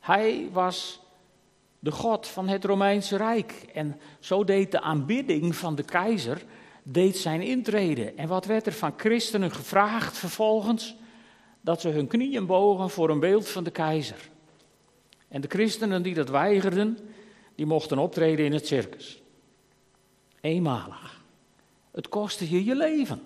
Hij 0.00 0.48
was 0.52 1.00
de 1.78 1.90
God 1.90 2.26
van 2.26 2.48
het 2.48 2.64
Romeinse 2.64 3.16
Rijk. 3.16 3.64
En 3.72 4.00
zo 4.18 4.44
deed 4.44 4.70
de 4.70 4.80
aanbidding 4.80 5.56
van 5.56 5.74
de 5.74 5.84
keizer 5.84 6.44
deed 6.82 7.16
zijn 7.16 7.40
intrede. 7.40 8.12
En 8.12 8.28
wat 8.28 8.44
werd 8.44 8.66
er 8.66 8.72
van 8.72 8.94
christenen 8.96 9.50
gevraagd 9.50 10.18
vervolgens? 10.18 10.96
Dat 11.60 11.80
ze 11.80 11.88
hun 11.88 12.06
knieën 12.06 12.46
bogen 12.46 12.90
voor 12.90 13.10
een 13.10 13.20
beeld 13.20 13.48
van 13.48 13.64
de 13.64 13.70
keizer. 13.70 14.28
En 15.28 15.40
de 15.40 15.48
christenen 15.48 16.02
die 16.02 16.14
dat 16.14 16.28
weigerden, 16.28 16.98
die 17.54 17.66
mochten 17.66 17.98
optreden 17.98 18.44
in 18.44 18.52
het 18.52 18.66
circus. 18.66 19.22
Eenmalig. 20.40 21.22
Het 21.90 22.08
kostte 22.08 22.50
je 22.50 22.64
je 22.64 22.76
leven. 22.76 23.22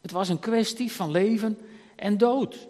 Het 0.00 0.10
was 0.10 0.28
een 0.28 0.38
kwestie 0.38 0.92
van 0.92 1.10
leven 1.10 1.58
en 1.96 2.18
dood. 2.18 2.68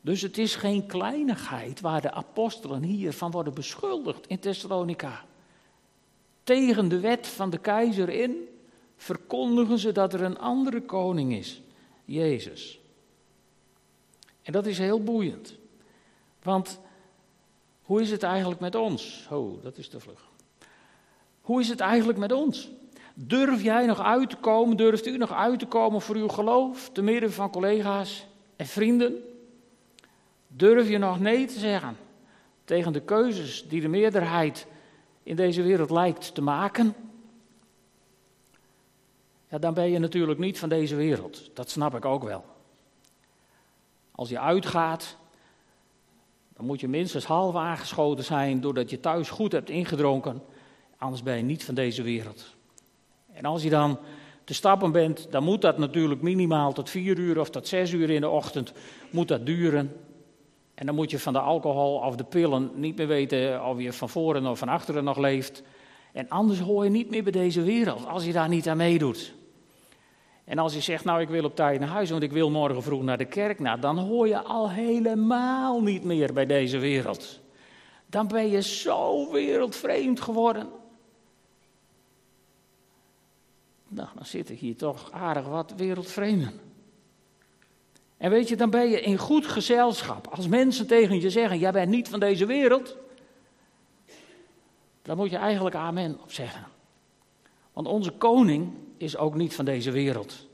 Dus 0.00 0.22
het 0.22 0.38
is 0.38 0.54
geen 0.54 0.86
kleinigheid 0.86 1.80
waar 1.80 2.00
de 2.00 2.12
apostelen 2.12 2.82
hier 2.82 3.12
van 3.12 3.30
worden 3.30 3.54
beschuldigd 3.54 4.26
in 4.26 4.38
Thessalonica. 4.38 5.24
Tegen 6.44 6.88
de 6.88 7.00
wet 7.00 7.26
van 7.26 7.50
de 7.50 7.58
keizer 7.58 8.08
in 8.08 8.48
verkondigen 8.96 9.78
ze 9.78 9.92
dat 9.92 10.14
er 10.14 10.22
een 10.22 10.38
andere 10.38 10.82
koning 10.82 11.32
is, 11.32 11.62
Jezus. 12.04 12.80
En 14.42 14.52
dat 14.52 14.66
is 14.66 14.78
heel 14.78 15.02
boeiend. 15.02 15.54
Want 16.42 16.80
hoe 17.90 18.00
is 18.00 18.10
het 18.10 18.22
eigenlijk 18.22 18.60
met 18.60 18.74
ons? 18.74 19.26
Oh, 19.30 19.62
dat 19.62 19.78
is 19.78 19.88
te 19.88 20.00
vlug. 20.00 20.28
Hoe 21.40 21.60
is 21.60 21.68
het 21.68 21.80
eigenlijk 21.80 22.18
met 22.18 22.32
ons? 22.32 22.70
Durf 23.14 23.62
jij 23.62 23.86
nog 23.86 24.00
uit 24.00 24.30
te 24.30 24.36
komen, 24.36 24.76
durft 24.76 25.06
u 25.06 25.16
nog 25.16 25.32
uit 25.32 25.58
te 25.58 25.66
komen 25.66 26.00
voor 26.00 26.16
uw 26.16 26.28
geloof, 26.28 26.90
te 26.92 27.02
midden 27.02 27.32
van 27.32 27.50
collega's 27.50 28.26
en 28.56 28.66
vrienden? 28.66 29.14
Durf 30.46 30.88
je 30.88 30.98
nog 30.98 31.20
nee 31.20 31.46
te 31.46 31.58
zeggen 31.58 31.96
tegen 32.64 32.92
de 32.92 33.00
keuzes 33.00 33.68
die 33.68 33.80
de 33.80 33.88
meerderheid 33.88 34.66
in 35.22 35.36
deze 35.36 35.62
wereld 35.62 35.90
lijkt 35.90 36.34
te 36.34 36.42
maken? 36.42 36.94
Ja, 39.48 39.58
dan 39.58 39.74
ben 39.74 39.90
je 39.90 39.98
natuurlijk 39.98 40.40
niet 40.40 40.58
van 40.58 40.68
deze 40.68 40.96
wereld. 40.96 41.50
Dat 41.54 41.70
snap 41.70 41.94
ik 41.94 42.04
ook 42.04 42.22
wel. 42.22 42.44
Als 44.10 44.28
je 44.28 44.40
uitgaat, 44.40 45.16
dan 46.60 46.68
moet 46.68 46.80
je 46.80 46.88
minstens 46.88 47.24
half 47.24 47.54
aangeschoten 47.54 48.24
zijn 48.24 48.60
doordat 48.60 48.90
je 48.90 49.00
thuis 49.00 49.30
goed 49.30 49.52
hebt 49.52 49.70
ingedronken. 49.70 50.42
Anders 50.98 51.22
ben 51.22 51.36
je 51.36 51.42
niet 51.42 51.64
van 51.64 51.74
deze 51.74 52.02
wereld. 52.02 52.56
En 53.32 53.44
als 53.44 53.62
je 53.62 53.70
dan 53.70 53.98
te 54.44 54.54
stappen 54.54 54.92
bent, 54.92 55.26
dan 55.30 55.44
moet 55.44 55.62
dat 55.62 55.78
natuurlijk 55.78 56.22
minimaal 56.22 56.72
tot 56.72 56.90
vier 56.90 57.18
uur 57.18 57.40
of 57.40 57.50
tot 57.50 57.68
zes 57.68 57.92
uur 57.92 58.10
in 58.10 58.20
de 58.20 58.28
ochtend 58.28 58.72
moet 59.10 59.28
dat 59.28 59.46
duren. 59.46 59.96
En 60.74 60.86
dan 60.86 60.94
moet 60.94 61.10
je 61.10 61.18
van 61.18 61.32
de 61.32 61.38
alcohol 61.38 61.94
of 61.94 62.16
de 62.16 62.24
pillen 62.24 62.70
niet 62.74 62.96
meer 62.96 63.06
weten 63.06 63.64
of 63.64 63.80
je 63.80 63.92
van 63.92 64.08
voren 64.08 64.46
of 64.46 64.58
van 64.58 64.68
achteren 64.68 65.04
nog 65.04 65.18
leeft. 65.18 65.62
En 66.12 66.28
anders 66.28 66.60
hoor 66.60 66.84
je 66.84 66.90
niet 66.90 67.10
meer 67.10 67.22
bij 67.22 67.32
deze 67.32 67.62
wereld, 67.62 68.06
als 68.06 68.24
je 68.24 68.32
daar 68.32 68.48
niet 68.48 68.68
aan 68.68 68.76
meedoet. 68.76 69.34
En 70.50 70.58
als 70.58 70.74
je 70.74 70.80
zegt, 70.80 71.04
nou 71.04 71.20
ik 71.20 71.28
wil 71.28 71.44
op 71.44 71.56
tijd 71.56 71.80
naar 71.80 71.88
huis, 71.88 72.10
want 72.10 72.22
ik 72.22 72.32
wil 72.32 72.50
morgen 72.50 72.82
vroeg 72.82 73.02
naar 73.02 73.18
de 73.18 73.24
kerk, 73.24 73.58
nou 73.58 73.80
dan 73.80 73.98
hoor 73.98 74.28
je 74.28 74.42
al 74.42 74.70
helemaal 74.70 75.82
niet 75.82 76.04
meer 76.04 76.32
bij 76.32 76.46
deze 76.46 76.78
wereld. 76.78 77.40
Dan 78.06 78.28
ben 78.28 78.48
je 78.48 78.62
zo 78.62 79.30
wereldvreemd 79.32 80.20
geworden. 80.20 80.68
Nou, 83.88 84.08
dan 84.14 84.24
zitten 84.24 84.54
hier 84.54 84.76
toch 84.76 85.12
aardig 85.12 85.46
wat 85.46 85.72
wereldvreemden. 85.76 86.60
En 88.16 88.30
weet 88.30 88.48
je, 88.48 88.56
dan 88.56 88.70
ben 88.70 88.88
je 88.88 89.00
in 89.00 89.18
goed 89.18 89.46
gezelschap. 89.46 90.26
Als 90.26 90.46
mensen 90.46 90.86
tegen 90.86 91.20
je 91.20 91.30
zeggen, 91.30 91.58
jij 91.58 91.72
bent 91.72 91.90
niet 91.90 92.08
van 92.08 92.20
deze 92.20 92.46
wereld, 92.46 92.96
dan 95.02 95.16
moet 95.16 95.30
je 95.30 95.36
eigenlijk 95.36 95.76
amen 95.76 96.18
op 96.22 96.32
zeggen. 96.32 96.79
Want 97.80 97.92
onze 97.92 98.10
koning 98.10 98.72
is 98.96 99.16
ook 99.16 99.34
niet 99.34 99.54
van 99.54 99.64
deze 99.64 99.90
wereld. 99.90 100.48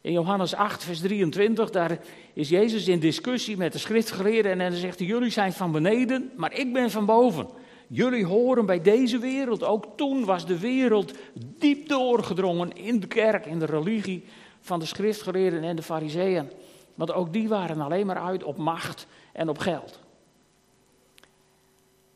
In 0.00 0.12
Johannes 0.12 0.54
8, 0.54 0.84
vers 0.84 0.98
23, 0.98 1.70
daar 1.70 1.98
is 2.32 2.48
Jezus 2.48 2.88
in 2.88 2.98
discussie 2.98 3.56
met 3.56 3.72
de 3.72 3.78
schriftgeleerden 3.78 4.52
en 4.52 4.58
dan 4.58 4.72
zegt 4.72 4.98
hij, 4.98 5.08
jullie 5.08 5.30
zijn 5.30 5.52
van 5.52 5.72
beneden, 5.72 6.30
maar 6.36 6.52
ik 6.52 6.72
ben 6.72 6.90
van 6.90 7.06
boven. 7.06 7.48
Jullie 7.88 8.24
horen 8.24 8.66
bij 8.66 8.82
deze 8.82 9.18
wereld. 9.18 9.64
Ook 9.64 9.86
toen 9.96 10.24
was 10.24 10.46
de 10.46 10.58
wereld 10.58 11.12
diep 11.58 11.88
doorgedrongen 11.88 12.72
in 12.72 13.00
de 13.00 13.06
kerk, 13.06 13.46
in 13.46 13.58
de 13.58 13.66
religie 13.66 14.24
van 14.60 14.78
de 14.78 14.86
schriftgeleerden 14.86 15.62
en 15.62 15.76
de 15.76 15.82
fariseeën. 15.82 16.50
Want 16.94 17.12
ook 17.12 17.32
die 17.32 17.48
waren 17.48 17.80
alleen 17.80 18.06
maar 18.06 18.20
uit 18.20 18.44
op 18.44 18.56
macht 18.56 19.06
en 19.32 19.48
op 19.48 19.58
geld. 19.58 20.00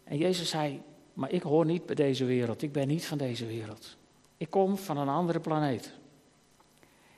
En 0.05 0.16
Jezus 0.16 0.48
zei, 0.48 0.81
maar 1.12 1.33
ik 1.33 1.42
hoor 1.42 1.64
niet 1.64 1.87
bij 1.87 1.94
deze 1.94 2.24
wereld, 2.24 2.62
ik 2.62 2.72
ben 2.72 2.88
niet 2.88 3.07
van 3.07 3.18
deze 3.18 3.46
wereld. 3.46 3.96
Ik 4.37 4.51
kom 4.51 4.77
van 4.77 4.97
een 4.97 5.09
andere 5.09 5.40
planeet. 5.40 5.92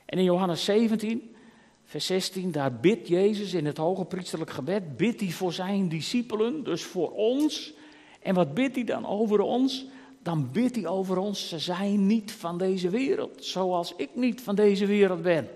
En 0.05 0.17
in 0.17 0.23
Johannes 0.23 0.65
17, 0.65 1.35
vers 1.83 2.05
16, 2.05 2.51
daar 2.51 2.73
bidt 2.73 3.07
Jezus 3.07 3.53
in 3.53 3.65
het 3.65 3.77
hoge 3.77 4.05
priesterlijk 4.05 4.51
gebed, 4.51 4.97
bidt 4.97 5.19
hij 5.19 5.29
voor 5.29 5.53
zijn 5.53 5.89
discipelen, 5.89 6.63
dus 6.63 6.83
voor 6.83 7.11
ons. 7.11 7.73
En 8.21 8.33
wat 8.33 8.53
bidt 8.53 8.75
hij 8.75 8.83
dan 8.83 9.05
over 9.05 9.39
ons? 9.39 9.85
Dan 10.23 10.51
bidt 10.51 10.75
hij 10.75 10.87
over 10.87 11.17
ons, 11.17 11.49
ze 11.49 11.59
zijn 11.59 12.07
niet 12.07 12.31
van 12.31 12.57
deze 12.57 12.89
wereld, 12.89 13.45
zoals 13.45 13.93
ik 13.95 14.09
niet 14.15 14.41
van 14.41 14.55
deze 14.55 14.85
wereld 14.85 15.21
ben. 15.21 15.49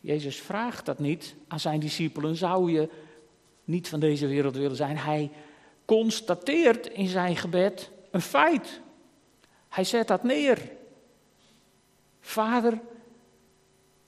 Jezus 0.00 0.40
vraagt 0.40 0.86
dat 0.86 0.98
niet 0.98 1.34
aan 1.48 1.60
zijn 1.60 1.80
discipelen, 1.80 2.36
zou 2.36 2.72
je 2.72 2.88
niet 3.64 3.88
van 3.88 4.00
deze 4.00 4.26
wereld 4.26 4.56
willen 4.56 4.76
zijn? 4.76 4.96
Hij 4.96 5.30
constateert 5.84 6.86
in 6.86 7.08
zijn 7.08 7.36
gebed 7.36 7.90
een 8.10 8.20
feit. 8.20 8.80
Hij 9.72 9.84
zet 9.84 10.08
dat 10.08 10.22
neer. 10.22 10.70
Vader, 12.20 12.80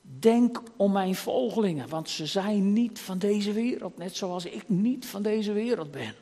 denk 0.00 0.62
om 0.76 0.92
mijn 0.92 1.14
volgelingen, 1.14 1.88
want 1.88 2.08
ze 2.08 2.26
zijn 2.26 2.72
niet 2.72 2.98
van 2.98 3.18
deze 3.18 3.52
wereld, 3.52 3.98
net 3.98 4.16
zoals 4.16 4.44
ik 4.44 4.68
niet 4.68 5.06
van 5.06 5.22
deze 5.22 5.52
wereld 5.52 5.90
ben. 5.90 6.14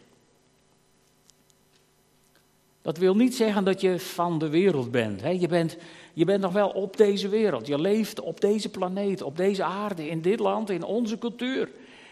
Dat 2.83 2.99
wil 2.99 3.17
niet 3.17 3.35
zeggen 3.37 3.65
dat 3.65 3.81
je 3.81 3.99
van 3.99 4.39
de 4.39 4.49
wereld 4.49 4.91
bent. 4.91 5.21
Hè? 5.21 5.31
Je, 5.31 5.49
bent 5.49 5.77
je 6.13 6.25
bent 6.25 6.41
nog 6.41 6.53
wel 6.53 6.69
op 6.69 6.97
deze 6.97 7.29
wereld. 7.29 7.67
Je 7.67 7.81
leeft 7.81 8.21
op 8.21 8.41
deze 8.41 8.69
planeet, 8.71 9.23
op 9.23 9.37
deze 9.37 9.65
aarde, 9.65 10.09
in 10.09 10.23
dit 10.23 10.39
land, 10.39 10.71
in 10.71 10.85
onze 10.85 11.19
cultuur. 11.19 11.71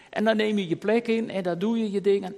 En 0.09 0.23
dan 0.23 0.37
neem 0.37 0.57
je 0.57 0.67
je 0.67 0.75
plek 0.75 1.07
in 1.07 1.29
en 1.29 1.43
dan 1.43 1.59
doe 1.59 1.77
je 1.77 1.91
je 1.91 2.01
dingen. 2.01 2.35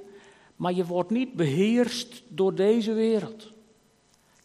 Maar 0.55 0.73
je 0.73 0.85
wordt 0.85 1.09
niet 1.09 1.33
beheerst 1.33 2.23
door 2.27 2.55
deze 2.55 2.93
wereld. 2.93 3.52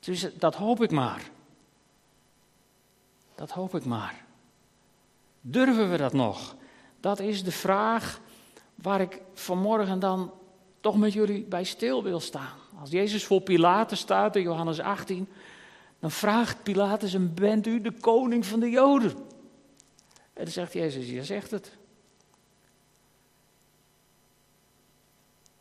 Dus 0.08 0.26
dat 0.34 0.54
hoop 0.54 0.82
ik 0.82 0.90
maar. 0.90 1.30
Dat 3.34 3.50
hoop 3.50 3.74
ik 3.74 3.84
maar. 3.84 4.24
Durven 5.40 5.90
we 5.90 5.96
dat 5.96 6.12
nog? 6.12 6.56
Dat 7.00 7.20
is 7.20 7.44
de 7.44 7.52
vraag 7.52 8.20
waar 8.74 9.00
ik 9.00 9.20
vanmorgen 9.34 9.98
dan 9.98 10.32
toch 10.80 10.96
met 10.96 11.12
jullie 11.12 11.44
bij 11.44 11.64
stil 11.64 12.02
wil 12.02 12.20
staan. 12.20 12.56
Als 12.80 12.90
Jezus 12.90 13.24
voor 13.24 13.40
Pilatus 13.40 13.98
staat 13.98 14.36
in 14.36 14.42
Johannes 14.42 14.80
18, 14.80 15.28
dan 15.98 16.10
vraagt 16.10 16.62
Pilatus 16.62 17.12
hem, 17.12 17.34
bent 17.34 17.66
u 17.66 17.80
de 17.80 17.92
koning 17.92 18.46
van 18.46 18.60
de 18.60 18.70
Joden? 18.70 19.10
En 20.32 20.44
dan 20.44 20.52
zegt 20.52 20.72
Jezus, 20.72 21.08
je 21.08 21.24
zegt 21.24 21.50
het. 21.50 21.72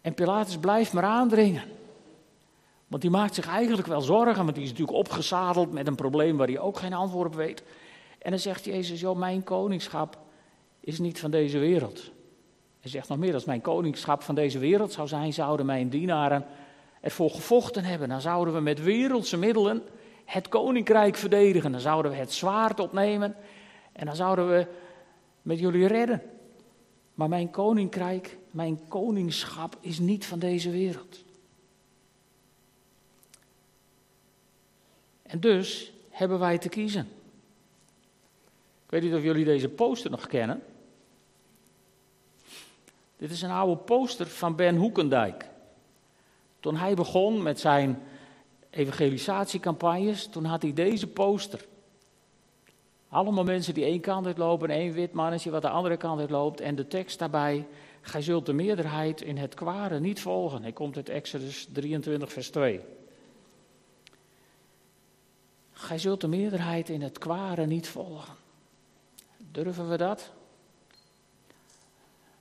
En 0.02 0.14
Pilatus 0.14 0.58
blijft 0.58 0.94
maar 0.94 1.04
aandringen. 1.04 1.77
Want 2.88 3.02
die 3.02 3.12
maakt 3.12 3.36
zich 3.36 3.48
eigenlijk 3.48 3.88
wel 3.88 4.02
zorgen, 4.02 4.44
want 4.44 4.56
die 4.56 4.64
is 4.64 4.70
natuurlijk 4.70 4.98
opgezadeld 4.98 5.72
met 5.72 5.88
een 5.88 5.96
probleem 5.96 6.38
waar 6.38 6.48
hij 6.48 6.60
ook 6.60 6.78
geen 6.78 6.94
antwoord 6.94 7.28
op 7.28 7.36
weet. 7.36 7.64
En 8.20 8.30
dan 8.30 8.40
zegt 8.40 8.66
Jezus, 8.66 9.00
joh, 9.00 9.18
mijn 9.18 9.44
koningschap 9.44 10.18
is 10.80 11.00
niet 11.00 11.20
van 11.20 11.32
deze 11.32 11.60
wereld. 11.60 12.12
Hij 12.80 12.92
zegt 12.92 13.10
nog 13.10 13.18
meer, 13.18 13.34
als 13.34 13.46
mijn 13.46 13.62
koningschap 13.62 14.22
van 14.24 14.36
deze 14.36 14.60
wereld 14.60 14.92
zou 14.92 15.08
zijn, 15.08 15.34
zouden 15.34 15.66
mijn 15.66 15.90
dienaren 15.90 16.46
ervoor 17.02 17.30
gevochten 17.30 17.84
hebben. 17.84 18.10
Dan 18.10 18.22
zouden 18.22 18.54
we 18.54 18.60
met 18.60 18.84
wereldse 18.84 19.38
middelen 19.38 19.84
het 20.26 20.48
koninkrijk 20.48 21.16
verdedigen. 21.16 21.72
Dan 21.72 21.82
zouden 21.82 22.12
we 22.12 22.18
het 22.18 22.34
zwaard 22.34 22.80
opnemen 22.80 23.36
en 23.92 24.06
dan 24.06 24.16
zouden 24.16 24.48
we 24.48 24.68
met 25.42 25.60
jullie 25.60 25.88
redden. 25.88 26.22
Maar 27.14 27.30
mijn 27.30 27.50
koninkrijk, 27.50 28.38
mijn 28.52 28.88
koningschap 28.88 29.78
is 29.80 30.00
niet 30.00 30.26
van 30.26 30.40
deze 30.40 30.70
wereld. 30.70 31.26
En 35.28 35.40
dus 35.40 35.92
hebben 36.10 36.40
wij 36.40 36.58
te 36.58 36.70
kiezen. 36.70 37.08
Ik 38.86 38.94
weet 38.94 39.02
niet 39.02 39.14
of 39.14 39.24
jullie 39.24 39.46
deze 39.46 39.70
poster 39.70 40.12
nog 40.12 40.28
kennen. 40.28 40.64
Dit 43.18 43.32
is 43.32 43.42
een 43.42 43.50
oude 43.50 43.76
poster 43.76 44.28
van 44.28 44.56
Ben 44.56 44.76
Hoekendijk. 44.76 45.46
Toen 46.60 46.76
hij 46.76 46.94
begon 46.94 47.44
met 47.44 47.60
zijn 47.60 48.02
evangelisatiecampagnes, 48.70 50.28
toen 50.28 50.46
had 50.46 50.62
hij 50.62 50.74
deze 50.74 51.08
poster. 51.08 51.66
Allemaal 53.10 53.44
mensen 53.44 53.74
die 53.74 53.84
één 53.84 54.00
kant 54.00 54.26
uitlopen, 54.26 54.70
één 54.70 54.94
wit 54.94 55.14
mannetje 55.14 55.50
wat 55.50 55.62
de 55.62 55.70
andere 55.70 55.98
kant 55.98 56.20
uitloopt. 56.20 56.62
En 56.62 56.76
de 56.76 56.88
tekst 56.88 57.20
daarbij, 57.20 57.68
gij 58.02 58.22
zult 58.22 58.46
de 58.46 58.54
meerderheid 58.54 59.22
in 59.22 59.38
het 59.38 59.54
kware 59.54 60.00
niet 60.00 60.22
volgen. 60.22 60.62
Hij 60.62 60.72
komt 60.72 60.96
uit 60.96 61.10
Exodus 61.10 61.68
23 61.72 62.32
vers 62.32 62.50
2. 62.50 62.82
Gij 65.78 65.98
zult 65.98 66.22
de 66.22 66.28
meerderheid 66.28 66.90
in 66.90 67.02
het 67.02 67.18
kware 67.18 67.66
niet 67.66 67.88
volgen. 67.88 68.34
Durven 69.38 69.90
we 69.90 69.98
dat? 69.98 70.32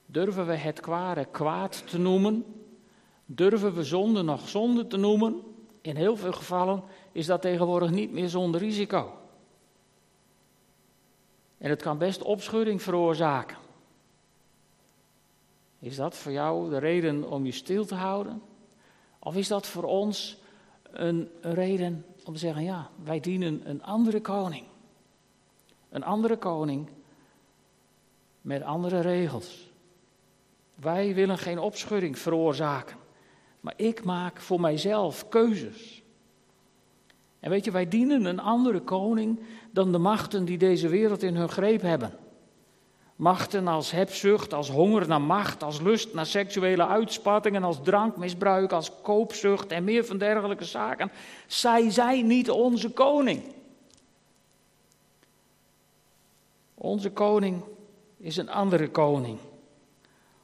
Durven 0.06 0.46
we 0.46 0.54
het 0.54 0.80
kware 0.80 1.24
kwaad 1.24 1.88
te 1.88 1.98
noemen? 1.98 2.44
Durven 3.26 3.74
we 3.74 3.84
zonde 3.84 4.22
nog 4.22 4.48
zonde 4.48 4.86
te 4.86 4.96
noemen? 4.96 5.42
In 5.80 5.96
heel 5.96 6.16
veel 6.16 6.32
gevallen 6.32 6.82
is 7.12 7.26
dat 7.26 7.42
tegenwoordig 7.42 7.90
niet 7.90 8.12
meer 8.12 8.28
zonder 8.28 8.60
risico. 8.60 9.12
En 11.58 11.70
het 11.70 11.82
kan 11.82 11.98
best 11.98 12.22
opschudding 12.22 12.82
veroorzaken. 12.82 13.56
Is 15.78 15.96
dat 15.96 16.16
voor 16.16 16.32
jou 16.32 16.70
de 16.70 16.78
reden 16.78 17.30
om 17.30 17.44
je 17.44 17.52
stil 17.52 17.84
te 17.84 17.94
houden? 17.94 18.42
Of 19.18 19.36
is 19.36 19.48
dat 19.48 19.66
voor 19.66 19.84
ons 19.84 20.44
een, 21.02 21.28
reden 21.40 22.04
om 22.24 22.32
te 22.32 22.38
zeggen, 22.38 22.62
ja, 22.62 22.90
wij 23.04 23.20
dienen 23.20 23.60
een 23.64 23.82
andere 23.82 24.20
koning. 24.20 24.64
Een 25.88 26.04
andere 26.04 26.36
koning 26.36 26.88
met 28.40 28.62
andere 28.62 29.00
regels. 29.00 29.70
Wij 30.74 31.14
willen 31.14 31.38
geen 31.38 31.58
opschudding 31.58 32.18
veroorzaken, 32.18 32.96
maar 33.60 33.74
ik 33.76 34.04
maak 34.04 34.40
voor 34.40 34.60
mijzelf 34.60 35.28
keuzes. 35.28 36.02
En 37.40 37.50
weet 37.50 37.64
je, 37.64 37.70
wij 37.70 37.88
dienen 37.88 38.24
een 38.24 38.40
andere 38.40 38.80
koning 38.80 39.40
dan 39.70 39.92
de 39.92 39.98
machten 39.98 40.44
die 40.44 40.58
deze 40.58 40.88
wereld 40.88 41.22
in 41.22 41.36
hun 41.36 41.48
greep 41.48 41.80
hebben. 41.80 42.18
Machten 43.16 43.68
als 43.68 43.90
hebzucht, 43.90 44.54
als 44.54 44.70
honger 44.70 45.08
naar 45.08 45.20
macht, 45.20 45.62
als 45.62 45.80
lust 45.80 46.14
naar 46.14 46.26
seksuele 46.26 46.86
uitspattingen, 46.86 47.64
als 47.64 47.78
drankmisbruik, 47.82 48.72
als 48.72 48.92
koopzucht 49.02 49.70
en 49.72 49.84
meer 49.84 50.04
van 50.04 50.18
dergelijke 50.18 50.64
zaken. 50.64 51.10
Zij 51.46 51.90
zijn 51.90 52.26
niet 52.26 52.50
onze 52.50 52.90
koning. 52.90 53.42
Onze 56.74 57.10
koning 57.10 57.62
is 58.16 58.36
een 58.36 58.50
andere 58.50 58.90
koning. 58.90 59.38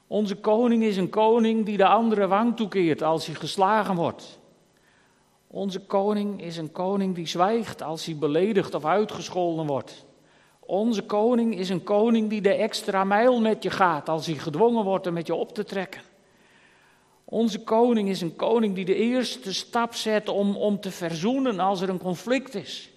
Onze 0.06 0.36
koning 0.36 0.82
is 0.82 0.96
een 0.96 1.10
koning 1.10 1.64
die 1.64 1.76
de 1.76 1.86
andere 1.86 2.26
wang 2.26 2.56
toekeert 2.56 3.02
als 3.02 3.26
hij 3.26 3.34
geslagen 3.34 3.94
wordt. 3.94 4.38
Onze 5.46 5.80
koning 5.80 6.42
is 6.42 6.56
een 6.56 6.72
koning 6.72 7.14
die 7.14 7.26
zwijgt 7.26 7.82
als 7.82 8.04
hij 8.04 8.16
beledigd 8.16 8.74
of 8.74 8.84
uitgescholden 8.84 9.66
wordt. 9.66 10.04
Onze 10.66 11.02
koning 11.02 11.58
is 11.58 11.68
een 11.68 11.82
koning 11.82 12.28
die 12.30 12.40
de 12.40 12.54
extra 12.54 13.04
mijl 13.04 13.40
met 13.40 13.62
je 13.62 13.70
gaat 13.70 14.08
als 14.08 14.26
hij 14.26 14.34
gedwongen 14.34 14.84
wordt 14.84 15.06
om 15.06 15.12
met 15.12 15.26
je 15.26 15.34
op 15.34 15.54
te 15.54 15.64
trekken. 15.64 16.00
Onze 17.24 17.58
koning 17.58 18.08
is 18.08 18.20
een 18.20 18.36
koning 18.36 18.74
die 18.74 18.84
de 18.84 18.94
eerste 18.94 19.54
stap 19.54 19.94
zet 19.94 20.28
om, 20.28 20.56
om 20.56 20.80
te 20.80 20.90
verzoenen 20.90 21.60
als 21.60 21.80
er 21.80 21.88
een 21.88 21.98
conflict 21.98 22.54
is. 22.54 22.90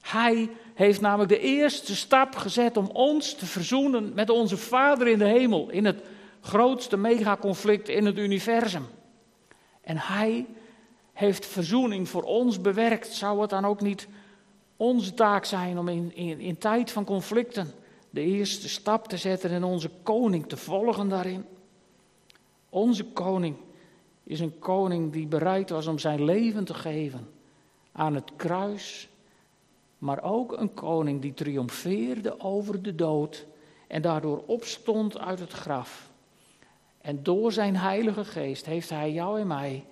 Hij 0.00 0.50
heeft 0.74 1.00
namelijk 1.00 1.28
de 1.28 1.40
eerste 1.40 1.96
stap 1.96 2.36
gezet 2.36 2.76
om 2.76 2.86
ons 2.86 3.34
te 3.34 3.46
verzoenen 3.46 4.14
met 4.14 4.30
onze 4.30 4.56
Vader 4.56 5.06
in 5.06 5.18
de 5.18 5.24
hemel, 5.24 5.70
in 5.70 5.84
het 5.84 6.02
grootste 6.40 6.96
megaconflict 6.96 7.88
in 7.88 8.06
het 8.06 8.18
universum. 8.18 8.86
En 9.80 9.96
hij 9.98 10.46
heeft 11.12 11.46
verzoening 11.46 12.08
voor 12.08 12.22
ons 12.22 12.60
bewerkt. 12.60 13.12
Zou 13.12 13.40
het 13.40 13.50
dan 13.50 13.64
ook 13.64 13.80
niet 13.80 14.08
onze 14.78 15.14
taak 15.14 15.44
zijn 15.44 15.78
om 15.78 15.88
in, 15.88 16.14
in, 16.14 16.40
in 16.40 16.58
tijd 16.58 16.90
van 16.90 17.04
conflicten 17.04 17.70
de 18.10 18.20
eerste 18.20 18.68
stap 18.68 19.08
te 19.08 19.16
zetten 19.16 19.50
en 19.50 19.64
onze 19.64 19.90
koning 20.02 20.46
te 20.46 20.56
volgen 20.56 21.08
daarin? 21.08 21.44
Onze 22.68 23.04
koning 23.04 23.56
is 24.24 24.40
een 24.40 24.58
koning 24.58 25.12
die 25.12 25.26
bereid 25.26 25.70
was 25.70 25.86
om 25.86 25.98
zijn 25.98 26.24
leven 26.24 26.64
te 26.64 26.74
geven 26.74 27.28
aan 27.92 28.14
het 28.14 28.30
kruis, 28.36 29.08
maar 29.98 30.22
ook 30.22 30.52
een 30.52 30.74
koning 30.74 31.20
die 31.20 31.34
triomfeerde 31.34 32.40
over 32.40 32.82
de 32.82 32.94
dood 32.94 33.46
en 33.86 34.02
daardoor 34.02 34.42
opstond 34.46 35.18
uit 35.18 35.38
het 35.38 35.52
graf. 35.52 36.10
En 37.00 37.22
door 37.22 37.52
zijn 37.52 37.76
Heilige 37.76 38.24
Geest 38.24 38.66
heeft 38.66 38.90
Hij 38.90 39.12
jou 39.12 39.40
en 39.40 39.46
mij 39.46 39.86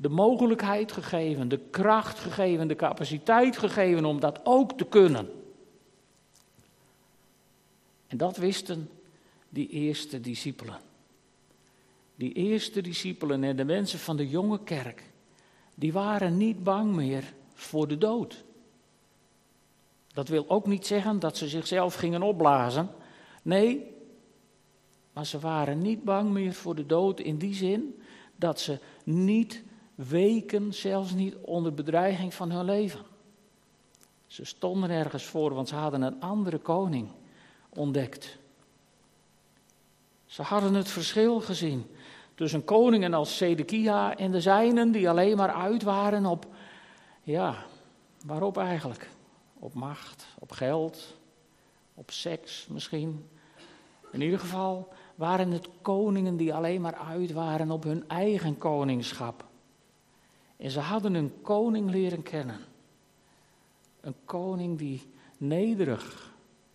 de 0.00 0.08
mogelijkheid 0.08 0.92
gegeven, 0.92 1.48
de 1.48 1.60
kracht 1.70 2.18
gegeven, 2.18 2.68
de 2.68 2.76
capaciteit 2.76 3.56
gegeven 3.56 4.04
om 4.04 4.20
dat 4.20 4.40
ook 4.44 4.72
te 4.72 4.84
kunnen. 4.84 5.28
En 8.06 8.16
dat 8.16 8.36
wisten 8.36 8.90
die 9.48 9.68
eerste 9.68 10.20
discipelen. 10.20 10.78
Die 12.14 12.32
eerste 12.32 12.80
discipelen 12.80 13.44
en 13.44 13.56
de 13.56 13.64
mensen 13.64 13.98
van 13.98 14.16
de 14.16 14.28
jonge 14.28 14.62
kerk, 14.62 15.02
die 15.74 15.92
waren 15.92 16.36
niet 16.36 16.64
bang 16.64 16.94
meer 16.94 17.32
voor 17.54 17.88
de 17.88 17.98
dood. 17.98 18.44
Dat 20.12 20.28
wil 20.28 20.44
ook 20.48 20.66
niet 20.66 20.86
zeggen 20.86 21.18
dat 21.18 21.36
ze 21.36 21.48
zichzelf 21.48 21.94
gingen 21.94 22.22
opblazen. 22.22 22.88
Nee, 23.42 23.86
maar 25.12 25.26
ze 25.26 25.38
waren 25.38 25.82
niet 25.82 26.04
bang 26.04 26.30
meer 26.30 26.52
voor 26.52 26.74
de 26.74 26.86
dood 26.86 27.20
in 27.20 27.38
die 27.38 27.54
zin 27.54 28.02
dat 28.36 28.60
ze 28.60 28.78
niet 29.04 29.62
weken, 30.08 30.74
zelfs 30.74 31.12
niet 31.12 31.36
onder 31.36 31.74
bedreiging 31.74 32.34
van 32.34 32.50
hun 32.50 32.64
leven. 32.64 33.00
Ze 34.26 34.44
stonden 34.44 34.90
ergens 34.90 35.24
voor, 35.24 35.54
want 35.54 35.68
ze 35.68 35.74
hadden 35.74 36.02
een 36.02 36.20
andere 36.20 36.58
koning 36.58 37.08
ontdekt. 37.68 38.38
Ze 40.26 40.42
hadden 40.42 40.74
het 40.74 40.88
verschil 40.88 41.40
gezien 41.40 41.86
tussen 42.34 42.64
koningen 42.64 43.14
als 43.14 43.36
Sedekia 43.36 44.16
en 44.16 44.30
de 44.30 44.40
zijnen, 44.40 44.92
die 44.92 45.08
alleen 45.08 45.36
maar 45.36 45.52
uit 45.52 45.82
waren 45.82 46.26
op, 46.26 46.46
ja, 47.22 47.64
waarop 48.26 48.58
eigenlijk? 48.58 49.08
Op 49.58 49.74
macht, 49.74 50.26
op 50.38 50.52
geld, 50.52 51.16
op 51.94 52.10
seks 52.10 52.66
misschien. 52.66 53.28
In 54.12 54.20
ieder 54.20 54.38
geval 54.38 54.88
waren 55.14 55.50
het 55.50 55.68
koningen 55.82 56.36
die 56.36 56.54
alleen 56.54 56.80
maar 56.80 56.94
uit 56.94 57.32
waren 57.32 57.70
op 57.70 57.82
hun 57.82 58.08
eigen 58.08 58.58
koningschap. 58.58 59.49
En 60.60 60.70
ze 60.70 60.80
hadden 60.80 61.14
een 61.14 61.32
koning 61.42 61.90
leren 61.90 62.22
kennen. 62.22 62.58
Een 64.00 64.14
koning 64.24 64.78
die 64.78 65.02
nederig 65.36 66.32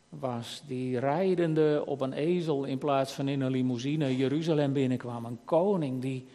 was, 0.09 0.63
die 0.67 0.99
rijdende 0.99 1.83
op 1.85 2.01
een 2.01 2.13
ezel 2.13 2.63
in 2.63 2.77
plaats 2.77 3.13
van 3.13 3.27
in 3.27 3.41
een 3.41 3.51
limousine 3.51 4.17
Jeruzalem 4.17 4.73
binnenkwam. 4.73 5.25
Een 5.25 5.39
koning 5.45 6.01
die, 6.01 6.27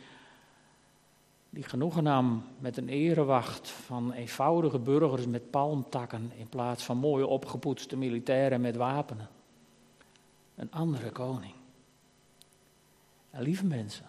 die 1.50 1.62
genoegen 1.62 2.02
nam 2.02 2.44
met 2.58 2.76
een 2.76 2.88
erewacht 2.88 3.68
van 3.68 4.12
eenvoudige 4.12 4.78
burgers 4.78 5.26
met 5.26 5.50
palmtakken 5.50 6.32
in 6.36 6.48
plaats 6.48 6.84
van 6.84 6.96
mooie 6.96 7.26
opgepoetste 7.26 7.96
militairen 7.96 8.60
met 8.60 8.76
wapenen. 8.76 9.28
Een 10.56 10.72
andere 10.72 11.10
koning. 11.10 11.54
Lieve 13.30 13.66
mensen, 13.66 14.06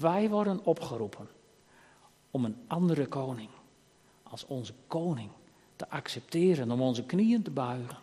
wij 0.00 0.28
worden 0.28 0.64
opgeroepen 0.64 1.35
om 2.36 2.44
een 2.44 2.56
andere 2.66 3.06
koning 3.06 3.48
als 4.22 4.46
onze 4.46 4.72
koning 4.86 5.30
te 5.76 5.88
accepteren, 5.88 6.70
om 6.70 6.80
onze 6.80 7.04
knieën 7.04 7.42
te 7.42 7.50
buigen 7.50 7.98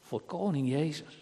voor 0.00 0.20
koning 0.20 0.68
Jezus. 0.68 1.18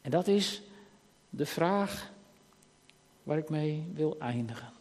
En 0.00 0.10
dat 0.10 0.26
is 0.26 0.62
de 1.30 1.46
vraag 1.46 2.12
waar 3.22 3.38
ik 3.38 3.48
mee 3.48 3.86
wil 3.92 4.16
eindigen. 4.18 4.72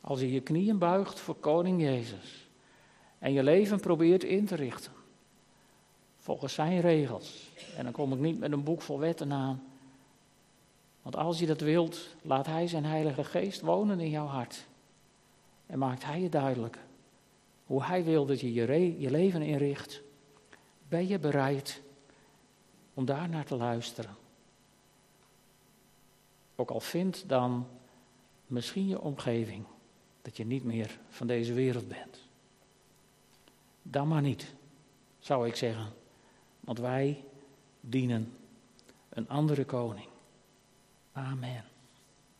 Als 0.00 0.20
je 0.20 0.32
je 0.32 0.40
knieën 0.40 0.78
buigt 0.78 1.20
voor 1.20 1.36
koning 1.36 1.82
Jezus 1.82 2.48
en 3.18 3.32
je 3.32 3.42
leven 3.42 3.80
probeert 3.80 4.24
in 4.24 4.46
te 4.46 4.54
richten 4.54 4.92
volgens 6.18 6.54
zijn 6.54 6.80
regels, 6.80 7.50
en 7.76 7.84
dan 7.84 7.92
kom 7.92 8.12
ik 8.12 8.18
niet 8.18 8.38
met 8.38 8.52
een 8.52 8.64
boek 8.64 8.82
vol 8.82 8.98
wetten 8.98 9.32
aan, 9.32 9.69
want 11.02 11.16
als 11.16 11.38
je 11.38 11.46
dat 11.46 11.60
wilt, 11.60 12.08
laat 12.22 12.46
Hij 12.46 12.66
zijn 12.66 12.84
Heilige 12.84 13.24
Geest 13.24 13.60
wonen 13.60 14.00
in 14.00 14.10
jouw 14.10 14.26
hart. 14.26 14.66
En 15.66 15.78
maakt 15.78 16.04
Hij 16.04 16.20
je 16.20 16.28
duidelijk 16.28 16.78
hoe 17.70 17.84
Hij 17.84 18.04
wil 18.04 18.26
dat 18.26 18.40
je 18.40 18.52
je, 18.52 19.10
leven 19.10 19.42
inricht. 19.42 20.02
Ben 20.88 21.08
je 21.08 21.18
bereid 21.18 21.82
om 22.94 23.04
daar 23.04 23.28
naar 23.28 23.44
te 23.44 23.56
luisteren? 23.56 24.16
Ook 26.56 26.70
al 26.70 26.80
vindt 26.80 27.28
dan 27.28 27.66
misschien 28.46 28.88
je 28.88 29.00
omgeving 29.00 29.64
dat 30.22 30.36
je 30.36 30.46
niet 30.46 30.64
meer 30.64 30.98
van 31.08 31.26
deze 31.26 31.52
wereld 31.52 31.88
bent. 31.88 32.28
Dan 33.82 34.08
maar 34.08 34.22
niet, 34.22 34.54
zou 35.18 35.46
ik 35.46 35.56
zeggen. 35.56 35.92
Want 36.60 36.78
wij 36.78 37.24
dienen 37.80 38.32
een 39.08 39.28
andere 39.28 39.64
koning. 39.64 40.09
Amen. 41.16 41.69